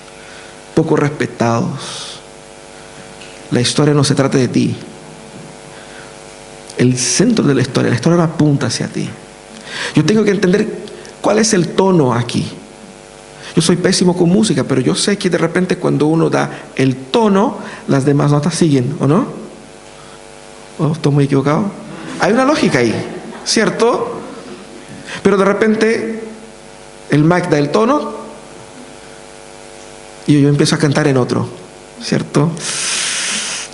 poco 0.74 0.96
respetados. 0.96 2.20
La 3.52 3.62
historia 3.62 3.94
no 3.94 4.04
se 4.04 4.16
trata 4.16 4.38
de 4.38 4.48
ti. 4.48 4.76
El 6.78 6.98
centro 6.98 7.46
de 7.46 7.54
la 7.54 7.62
historia, 7.62 7.90
la 7.90 7.96
historia 7.96 8.24
apunta 8.24 8.68
hacia 8.68 8.88
ti. 8.88 9.10
Yo 9.96 10.04
tengo 10.06 10.24
que 10.24 10.32
entender 10.32 10.68
cuál 11.22 11.40
es 11.40 11.54
el 11.54 11.70
tono 11.70 12.14
aquí. 12.14 12.46
Yo 13.56 13.62
soy 13.62 13.76
pésimo 13.76 14.16
con 14.18 14.30
música, 14.30 14.64
pero 14.64 14.82
yo 14.82 14.96
sé 14.96 15.18
que 15.18 15.30
de 15.30 15.38
repente 15.38 15.78
cuando 15.78 16.08
uno 16.08 16.30
da 16.30 16.50
el 16.76 16.96
tono, 16.96 17.60
las 17.88 18.04
demás 18.04 18.32
notas 18.32 18.56
siguen, 18.56 18.96
¿o 19.00 19.08
no? 19.08 19.28
¿O 20.80 20.94
estoy 20.94 21.12
muy 21.12 21.26
equivocado? 21.26 21.66
Hay 22.20 22.34
una 22.34 22.46
lógica 22.46 22.80
ahí, 22.80 22.94
¿cierto? 23.46 24.20
Pero 25.22 25.38
de 25.38 25.46
repente 25.46 26.24
el 27.12 27.24
Mac 27.24 27.50
da 27.50 27.60
el 27.60 27.70
tono 27.70 28.12
y 30.26 30.42
yo 30.42 30.50
empiezo 30.50 30.76
a 30.76 30.80
cantar 30.80 31.08
en 31.08 31.18
otro, 31.18 31.48
¿cierto? 32.02 32.50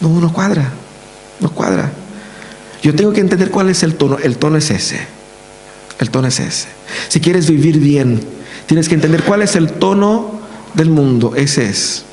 No, 0.02 0.10
no 0.20 0.34
cuadra, 0.34 0.72
no 1.40 1.50
cuadra. 1.52 1.90
Yo 2.82 2.96
tengo 2.96 3.12
que 3.12 3.22
entender 3.22 3.52
cuál 3.52 3.70
es 3.70 3.84
el 3.84 3.96
tono. 3.96 4.18
El 4.18 4.38
tono 4.38 4.58
es 4.58 4.72
ese. 4.72 5.00
El 6.00 6.10
tono 6.10 6.28
es 6.28 6.40
ese. 6.40 6.68
Si 7.10 7.20
quieres 7.20 7.50
vivir 7.50 7.80
bien, 7.80 8.22
tienes 8.66 8.88
que 8.88 8.96
entender 8.96 9.24
cuál 9.24 9.42
es 9.42 9.56
el 9.56 9.74
tono 9.74 10.40
del 10.74 10.90
mundo. 10.90 11.34
Ese 11.36 11.70
es. 11.70 12.06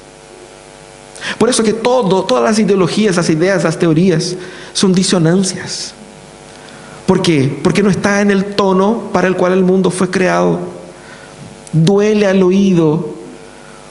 Por 1.38 1.48
eso 1.48 1.62
que 1.62 1.72
todo, 1.72 2.24
todas 2.24 2.44
las 2.44 2.58
ideologías, 2.58 3.16
las 3.16 3.30
ideas, 3.30 3.64
las 3.64 3.78
teorías 3.78 4.36
son 4.72 4.92
disonancias. 4.92 5.94
¿Por 7.06 7.22
qué? 7.22 7.58
Porque 7.62 7.82
no 7.82 7.90
está 7.90 8.20
en 8.20 8.30
el 8.30 8.56
tono 8.56 9.10
para 9.12 9.28
el 9.28 9.36
cual 9.36 9.52
el 9.52 9.64
mundo 9.64 9.90
fue 9.90 10.10
creado. 10.10 10.58
Duele 11.72 12.26
al 12.26 12.42
oído. 12.42 13.14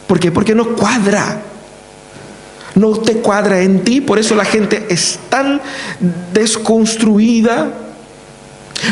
¿Por 0.07 0.19
qué? 0.19 0.32
Porque 0.32 0.53
no 0.53 0.76
cuadra 0.76 1.41
no 2.76 2.91
te 2.91 3.13
cuadra 3.13 3.61
en 3.61 3.84
ti, 3.84 4.01
por 4.01 4.19
eso 4.19 4.36
la 4.36 4.45
gente 4.45 4.86
es 4.89 5.19
tan 5.30 5.61
desconstruida. 6.34 7.71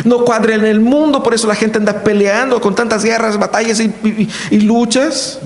No 0.06 0.24
cuadra 0.24 0.56
en 0.56 0.66
el 0.66 0.80
mundo, 0.80 1.22
por 1.22 1.34
eso 1.34 1.46
la 1.46 1.56
gente 1.56 1.78
anda 1.78 2.04
peleando 2.04 2.62
con 2.62 2.74
tantas 2.74 3.04
guerras, 3.04 3.38
batallas 3.38 3.82
y, 3.82 4.60
luchas. 4.62 5.40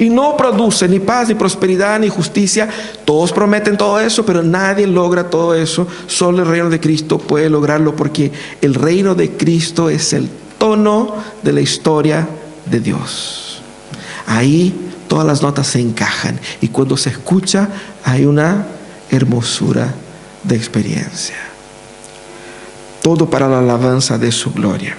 Y 0.00 0.10
no 0.10 0.36
produce 0.36 0.88
ni 0.88 0.98
paz, 0.98 1.28
ni 1.28 1.36
prosperidad, 1.36 2.00
ni 2.00 2.08
justicia. 2.08 2.68
Todos 3.04 3.32
prometen 3.32 3.76
todo 3.76 4.00
eso, 4.00 4.26
pero 4.26 4.42
nadie 4.42 4.88
logra 4.88 5.30
todo 5.30 5.54
eso. 5.54 5.86
Solo 6.08 6.42
el 6.42 6.48
reino 6.48 6.68
de 6.68 6.80
Cristo 6.80 7.18
puede 7.18 7.48
lograrlo 7.48 7.94
porque 7.94 8.32
el 8.60 8.74
reino 8.74 9.14
de 9.14 9.30
Cristo 9.30 9.88
es 9.88 10.12
el 10.12 10.28
tono 10.58 11.14
de 11.44 11.52
la 11.52 11.60
historia 11.60 12.28
de 12.66 12.80
Dios. 12.80 13.62
Ahí 14.26 14.87
todas 15.08 15.26
las 15.26 15.42
notas 15.42 15.66
se 15.66 15.80
encajan 15.80 16.38
y 16.60 16.68
cuando 16.68 16.96
se 16.96 17.10
escucha 17.10 17.68
hay 18.04 18.24
una 18.24 18.66
hermosura 19.10 19.94
de 20.44 20.54
experiencia. 20.54 21.36
Todo 23.02 23.28
para 23.28 23.48
la 23.48 23.58
alabanza 23.58 24.18
de 24.18 24.30
su 24.30 24.52
gloria. 24.52 24.96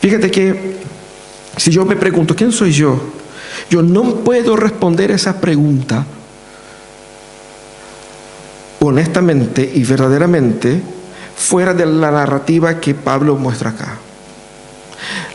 Fíjate 0.00 0.30
que 0.30 0.78
si 1.56 1.70
yo 1.70 1.84
me 1.84 1.96
pregunto, 1.96 2.34
¿quién 2.34 2.52
soy 2.52 2.72
yo? 2.72 2.98
Yo 3.68 3.82
no 3.82 4.16
puedo 4.16 4.56
responder 4.56 5.10
esa 5.10 5.40
pregunta 5.40 6.06
honestamente 8.80 9.70
y 9.74 9.84
verdaderamente 9.84 10.80
fuera 11.36 11.74
de 11.74 11.86
la 11.86 12.10
narrativa 12.10 12.80
que 12.80 12.94
Pablo 12.94 13.36
muestra 13.36 13.70
acá. 13.70 13.98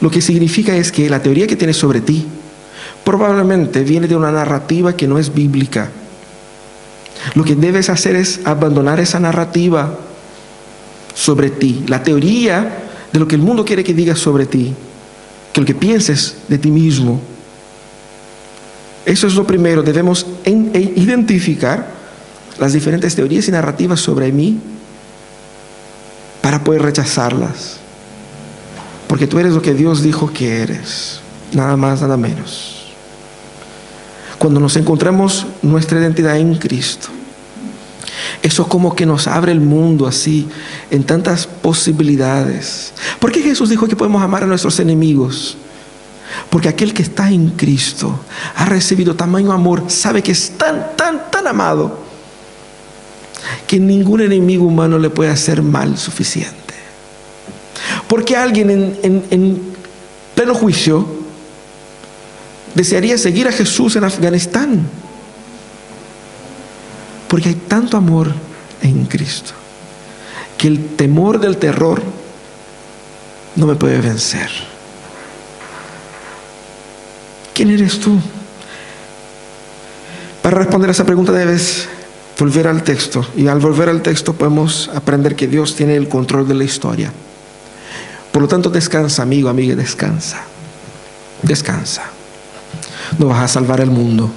Lo 0.02 0.10
que 0.10 0.22
significa 0.22 0.76
es 0.76 0.92
que 0.92 1.10
la 1.10 1.22
teoría 1.22 1.48
que 1.48 1.56
tienes 1.56 1.78
sobre 1.78 2.02
ti, 2.02 2.28
probablemente 3.06 3.84
viene 3.84 4.08
de 4.08 4.16
una 4.16 4.32
narrativa 4.32 4.98
que 4.98 5.08
no 5.08 5.18
es 5.18 5.34
bíblica. 5.34 5.90
Lo 7.36 7.46
que 7.46 7.56
debes 7.56 7.90
hacer 7.90 8.16
es 8.16 8.42
abandonar 8.44 9.00
esa 9.00 9.20
narrativa 9.20 9.98
sobre 11.14 11.52
ti, 11.52 11.86
la 11.88 12.04
teoría 12.04 12.84
de 13.14 13.20
lo 13.20 13.28
que 13.28 13.36
el 13.36 13.42
mundo 13.42 13.64
quiere 13.64 13.84
que 13.84 13.94
digas 13.94 14.20
sobre 14.20 14.46
ti, 14.46 14.74
que 15.54 15.62
lo 15.62 15.68
que 15.68 15.76
pienses 15.76 16.36
de 16.50 16.58
ti 16.58 16.72
mismo. 16.72 17.22
Eso 19.06 19.28
es 19.28 19.36
lo 19.36 19.46
primero, 19.48 19.84
debemos 19.84 20.26
e 20.44 20.50
identificar 20.96 21.88
las 22.60 22.74
diferentes 22.74 23.16
teorías 23.16 23.48
y 23.48 23.52
narrativas 23.52 24.00
sobre 24.00 24.32
mí 24.32 24.60
para 26.42 26.64
poder 26.64 26.82
rechazarlas. 26.82 27.78
Porque 29.08 29.28
tú 29.28 29.40
eres 29.40 29.54
lo 29.54 29.62
que 29.62 29.76
Dios 29.76 30.02
dijo 30.02 30.34
que 30.34 30.64
eres, 30.64 31.20
nada 31.54 31.78
más, 31.78 32.02
nada 32.02 32.18
menos 32.18 32.85
cuando 34.38 34.60
nos 34.60 34.76
encontramos 34.76 35.46
nuestra 35.62 36.00
identidad 36.00 36.38
en 36.38 36.56
Cristo. 36.56 37.10
Eso 38.42 38.68
como 38.68 38.96
que 38.96 39.06
nos 39.06 39.28
abre 39.28 39.52
el 39.52 39.60
mundo 39.60 40.08
así, 40.08 40.48
en 40.92 41.04
tantas 41.04 41.48
posibilidades. 41.48 42.94
¿Por 43.20 43.32
qué 43.32 43.42
Jesús 43.42 43.70
dijo 43.70 43.88
que 43.88 43.96
podemos 43.96 44.22
amar 44.22 44.44
a 44.44 44.48
nuestros 44.48 44.80
enemigos? 44.80 45.58
Porque 46.50 46.70
aquel 46.70 46.94
que 46.94 47.02
está 47.02 47.32
en 47.32 47.50
Cristo 47.52 48.20
ha 48.56 48.66
recibido 48.66 49.16
tamaño 49.16 49.52
amor, 49.52 49.86
sabe 49.88 50.22
que 50.22 50.32
es 50.32 50.58
tan, 50.58 50.96
tan, 50.96 51.30
tan 51.32 51.48
amado, 51.48 52.00
que 53.68 53.80
ningún 53.80 54.22
enemigo 54.22 54.66
humano 54.66 55.00
le 55.00 55.10
puede 55.10 55.32
hacer 55.32 55.62
mal 55.62 55.98
suficiente. 55.98 56.56
Porque 58.08 58.36
alguien 58.36 58.70
en, 58.70 59.24
en 59.30 59.62
pleno 60.36 60.54
juicio 60.54 61.25
desearía 62.76 63.18
seguir 63.18 63.48
a 63.48 63.52
Jesús 63.52 63.96
en 63.96 64.04
Afganistán. 64.04 64.86
Porque 67.28 67.50
hay 67.50 67.56
tanto 67.56 67.98
amor 67.98 68.32
en 68.82 69.06
Cristo 69.06 69.54
que 70.58 70.68
el 70.68 70.96
temor 70.96 71.40
del 71.40 71.58
terror 71.58 72.04
no 73.56 73.66
me 73.66 73.76
puede 73.76 74.00
vencer. 74.00 74.50
¿Quién 77.54 77.72
eres 77.72 78.00
tú? 78.00 78.20
Para 80.42 80.60
responder 80.60 80.90
a 80.90 80.92
esa 80.92 81.06
pregunta 81.06 81.32
debes 81.32 81.88
volver 82.38 82.68
al 82.68 82.84
texto 82.84 83.26
y 83.36 83.48
al 83.48 83.60
volver 83.60 83.90
al 83.90 84.02
texto 84.02 84.34
podemos 84.34 84.90
aprender 84.94 85.36
que 85.36 85.48
Dios 85.48 85.76
tiene 85.76 85.96
el 85.96 86.10
control 86.10 86.48
de 86.48 86.54
la 86.54 86.66
historia. 86.66 87.12
Por 88.32 88.42
lo 88.42 88.48
tanto, 88.50 88.70
descansa, 88.70 89.24
amigo, 89.24 89.48
amiga, 89.48 89.76
descansa. 89.76 90.44
Descansa 91.42 92.15
no 93.18 93.28
vas 93.28 93.42
a 93.42 93.48
salvar 93.48 93.82
el 93.82 93.90
mundo. 93.90 94.30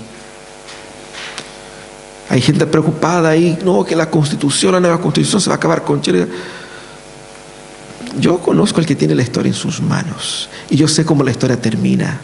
Hay 2.28 2.42
gente 2.42 2.66
preocupada 2.66 3.30
ahí, 3.30 3.58
no, 3.64 3.84
que 3.84 3.96
la 3.96 4.10
constitución, 4.10 4.72
la 4.72 4.80
nueva 4.80 5.00
constitución 5.00 5.40
se 5.40 5.48
va 5.48 5.54
a 5.54 5.56
acabar 5.56 5.82
con 5.82 6.02
Chile. 6.02 6.28
Yo 8.20 8.38
conozco 8.38 8.80
al 8.80 8.86
que 8.86 8.94
tiene 8.94 9.14
la 9.14 9.22
historia 9.22 9.50
en 9.50 9.54
sus 9.54 9.80
manos 9.80 10.48
y 10.68 10.76
yo 10.76 10.88
sé 10.88 11.04
cómo 11.04 11.22
la 11.22 11.30
historia 11.30 11.60
termina. 11.60 12.20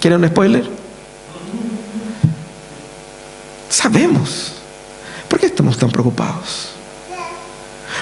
¿Quieren 0.00 0.22
un 0.22 0.28
spoiler? 0.28 0.68
Sabemos. 3.68 4.52
¿Por 5.28 5.40
qué 5.40 5.46
estamos 5.46 5.78
tan 5.78 5.90
preocupados? 5.90 6.70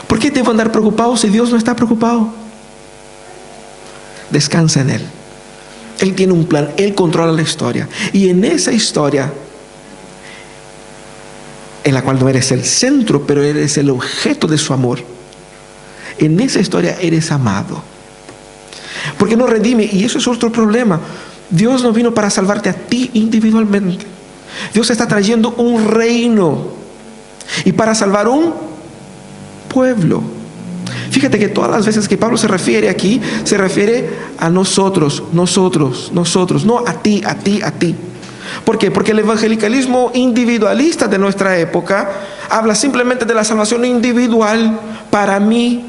¿Por 0.07 0.19
qué 0.19 0.31
debo 0.31 0.51
andar 0.51 0.73
preocupados 0.73 1.21
si 1.21 1.29
Dios 1.29 1.51
no 1.51 1.57
está 1.57 1.77
preocupado? 1.77 2.33
Descansa 4.31 4.81
en 4.81 4.91
Él. 4.91 5.07
Él 6.01 6.15
tiene 6.15 6.33
un 6.33 6.47
plan, 6.47 6.71
Él 6.77 6.95
controla 6.95 7.31
la 7.33 7.43
historia. 7.43 7.89
Y 8.13 8.31
en 8.31 8.45
esa 8.45 8.73
historia, 8.73 9.31
en 11.85 11.95
la 11.95 12.03
cual 12.03 12.19
no 12.19 12.29
eres 12.29 12.51
el 12.53 12.65
centro, 12.65 13.27
pero 13.27 13.43
eres 13.43 13.77
el 13.77 13.91
objeto 13.91 14.47
de 14.47 14.59
su 14.59 14.73
amor, 14.73 15.01
en 16.19 16.41
esa 16.41 16.61
historia 16.61 16.97
eres 17.01 17.31
amado. 17.31 17.83
Porque 19.19 19.37
no 19.37 19.47
redime, 19.47 19.89
y 19.91 20.05
eso 20.05 20.19
es 20.19 20.27
otro 20.27 20.51
problema. 20.51 21.01
Dios 21.51 21.83
no 21.83 21.93
vino 21.93 22.15
para 22.15 22.31
salvarte 22.31 22.69
a 22.69 22.75
ti 22.75 23.11
individualmente. 23.15 24.07
Dios 24.73 24.91
está 24.91 25.07
trayendo 25.07 25.51
un 25.51 25.87
reino 25.87 26.69
y 27.65 27.73
para 27.73 27.95
salvar 27.95 28.29
un 28.29 28.55
pueblo. 29.69 30.40
Fíjate 31.11 31.39
que 31.39 31.49
todas 31.49 31.71
las 31.71 31.87
veces 31.87 32.09
que 32.09 32.17
Pablo 32.17 32.37
se 32.37 32.47
refiere 32.47 32.89
aquí, 32.89 33.21
se 33.45 33.57
refiere 33.57 34.09
a 34.39 34.49
nosotros, 34.49 35.25
nosotros, 35.33 36.11
nosotros, 36.15 36.65
no 36.65 36.85
a 36.87 36.95
ti, 36.95 37.21
a 37.27 37.35
ti, 37.35 37.61
a 37.63 37.73
ti. 37.73 37.97
¿Por 38.65 38.79
qué? 38.79 38.91
Porque 38.91 39.11
el 39.11 39.19
evangelicalismo 39.19 40.13
individualista 40.15 41.09
de 41.09 41.19
nuestra 41.19 41.59
época 41.59 42.11
habla 42.49 42.75
simplemente 42.75 43.25
de 43.25 43.35
la 43.35 43.45
salvación 43.45 43.85
individual 43.85 44.79
para 45.11 45.41
mí. 45.41 45.85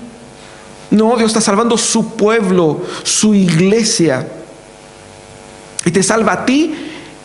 No, 0.89 1.15
Dios 1.17 1.29
está 1.29 1.41
salvando 1.41 1.77
su 1.77 2.15
pueblo, 2.15 2.81
su 3.03 3.35
iglesia. 3.35 4.27
Y 5.85 5.91
te 5.91 6.03
salva 6.03 6.33
a 6.33 6.45
ti, 6.45 6.73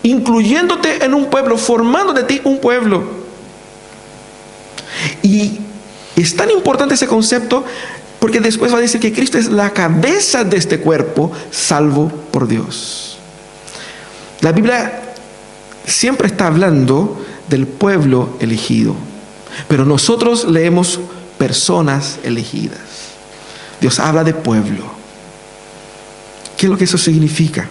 incluyéndote 0.03 1.05
en 1.05 1.15
un 1.15 1.27
pueblo, 1.27 1.57
formando 1.57 2.13
de 2.13 2.25
ti 2.25 2.41
un 2.45 2.59
pueblo. 2.59 3.05
Y 5.23 5.61
es 6.23 6.37
tan 6.37 6.51
importante 6.51 6.95
ese 6.95 7.07
concepto 7.07 7.65
porque 8.19 8.41
después 8.41 8.73
va 8.73 8.79
a 8.79 8.81
decir 8.81 9.01
que 9.01 9.13
Cristo 9.13 9.39
es 9.39 9.51
la 9.51 9.71
cabeza 9.71 10.45
de 10.45 10.57
este 10.57 10.81
cuerpo, 10.81 11.31
salvo 11.51 12.09
por 12.31 12.49
Dios. 12.49 13.19
La 14.41 14.53
Biblia 14.53 15.03
siempre 15.87 16.27
está 16.27 16.47
hablando 16.47 17.25
del 17.49 17.67
pueblo 17.67 18.37
elegido, 18.41 18.95
pero 19.69 19.85
nosotros 19.85 20.45
leemos 20.47 21.01
personas 21.39 22.19
elegidas. 22.25 22.81
Dios 23.81 23.99
habla 23.99 24.25
de 24.25 24.35
pueblo. 24.35 24.85
¿Qué 26.57 26.67
es 26.67 26.71
lo 26.71 26.79
que 26.79 26.85
eso 26.85 26.99
significa? 26.99 27.69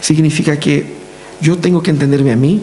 significa 0.00 0.58
que 0.58 0.94
yo 1.40 1.58
tengo 1.58 1.82
que 1.82 1.90
entenderme 1.90 2.32
a 2.32 2.36
mí 2.36 2.62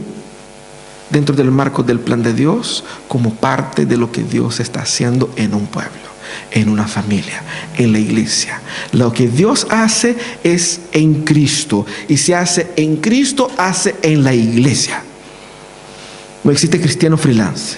dentro 1.09 1.35
del 1.35 1.51
marco 1.51 1.83
del 1.83 1.99
plan 1.99 2.23
de 2.23 2.33
Dios 2.33 2.83
como 3.07 3.33
parte 3.35 3.85
de 3.85 3.97
lo 3.97 4.11
que 4.11 4.23
Dios 4.23 4.59
está 4.59 4.81
haciendo 4.81 5.29
en 5.35 5.53
un 5.53 5.67
pueblo, 5.67 5.91
en 6.51 6.69
una 6.69 6.87
familia, 6.87 7.43
en 7.77 7.91
la 7.91 7.99
iglesia. 7.99 8.61
Lo 8.91 9.11
que 9.13 9.27
Dios 9.27 9.67
hace 9.69 10.15
es 10.43 10.81
en 10.91 11.23
Cristo 11.23 11.85
y 12.07 12.17
se 12.17 12.35
hace 12.35 12.71
en 12.75 12.97
Cristo, 12.97 13.51
hace 13.57 13.95
en 14.01 14.23
la 14.23 14.33
iglesia. 14.33 15.03
No 16.43 16.51
existe 16.51 16.79
cristiano 16.79 17.17
freelance. 17.17 17.77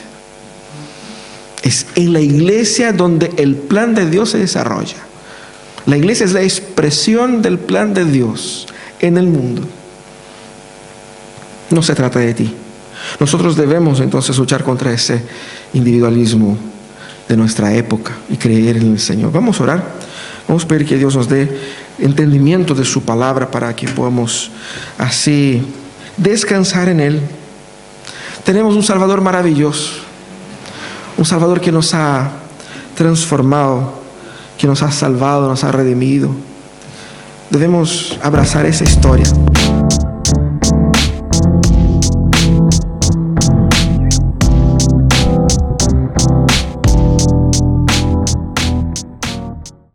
Es 1.62 1.88
en 1.96 2.14
la 2.14 2.22
iglesia 2.22 2.94
donde 2.94 3.32
el 3.38 3.56
plan 3.56 3.96
de 3.96 4.10
Dios 4.10 4.32
se 4.32 4.38
desarrolla. 4.38 4.98
La 5.86 5.98
iglesia 5.98 6.26
es 6.26 6.34
la 6.34 6.42
expresión 6.42 7.42
del 7.42 7.60
plan 7.60 7.94
de 7.94 8.06
Dios 8.06 8.68
en 9.00 9.18
el 9.18 9.28
mundo. 9.28 9.64
No 11.70 11.82
se 11.82 11.94
trata 11.94 12.20
de 12.20 12.34
ti. 12.34 12.56
Nosotros 13.20 13.56
debemos 13.56 14.00
entonces 14.00 14.38
luchar 14.38 14.64
contra 14.64 14.92
ese 14.92 15.24
individualismo 15.74 16.58
de 17.28 17.38
nuestra 17.38 17.74
época 17.74 18.14
y 18.30 18.38
creer 18.38 18.78
en 18.78 18.94
el 18.94 19.00
Señor. 19.00 19.32
Vamos 19.32 19.60
a 19.60 19.64
orar. 19.64 19.84
Vamos 20.48 20.64
a 20.64 20.68
pedir 20.68 20.86
que 20.88 20.98
Dios 20.98 21.16
nos 21.16 21.28
dé 21.28 21.50
entendimiento 21.98 22.76
de 22.76 22.86
su 22.86 23.02
palabra 23.02 23.50
para 23.50 23.76
que 23.76 23.88
podamos 23.88 24.52
así 24.98 25.62
descansar 26.18 26.90
en 26.90 27.00
Él. 27.00 27.22
Tenemos 28.44 28.76
un 28.76 28.84
Salvador 28.84 29.22
maravilloso, 29.22 29.94
un 31.18 31.26
Salvador 31.26 31.62
que 31.62 31.72
nos 31.72 31.96
ha 31.96 32.30
transformado, 32.96 33.94
que 34.58 34.68
nos 34.68 34.84
ha 34.84 34.92
salvado, 34.92 35.48
nos 35.48 35.64
ha 35.64 35.72
redimido. 35.72 36.30
Debemos 37.50 38.20
abrazar 38.22 38.68
esa 38.68 38.84
historia. 38.84 39.26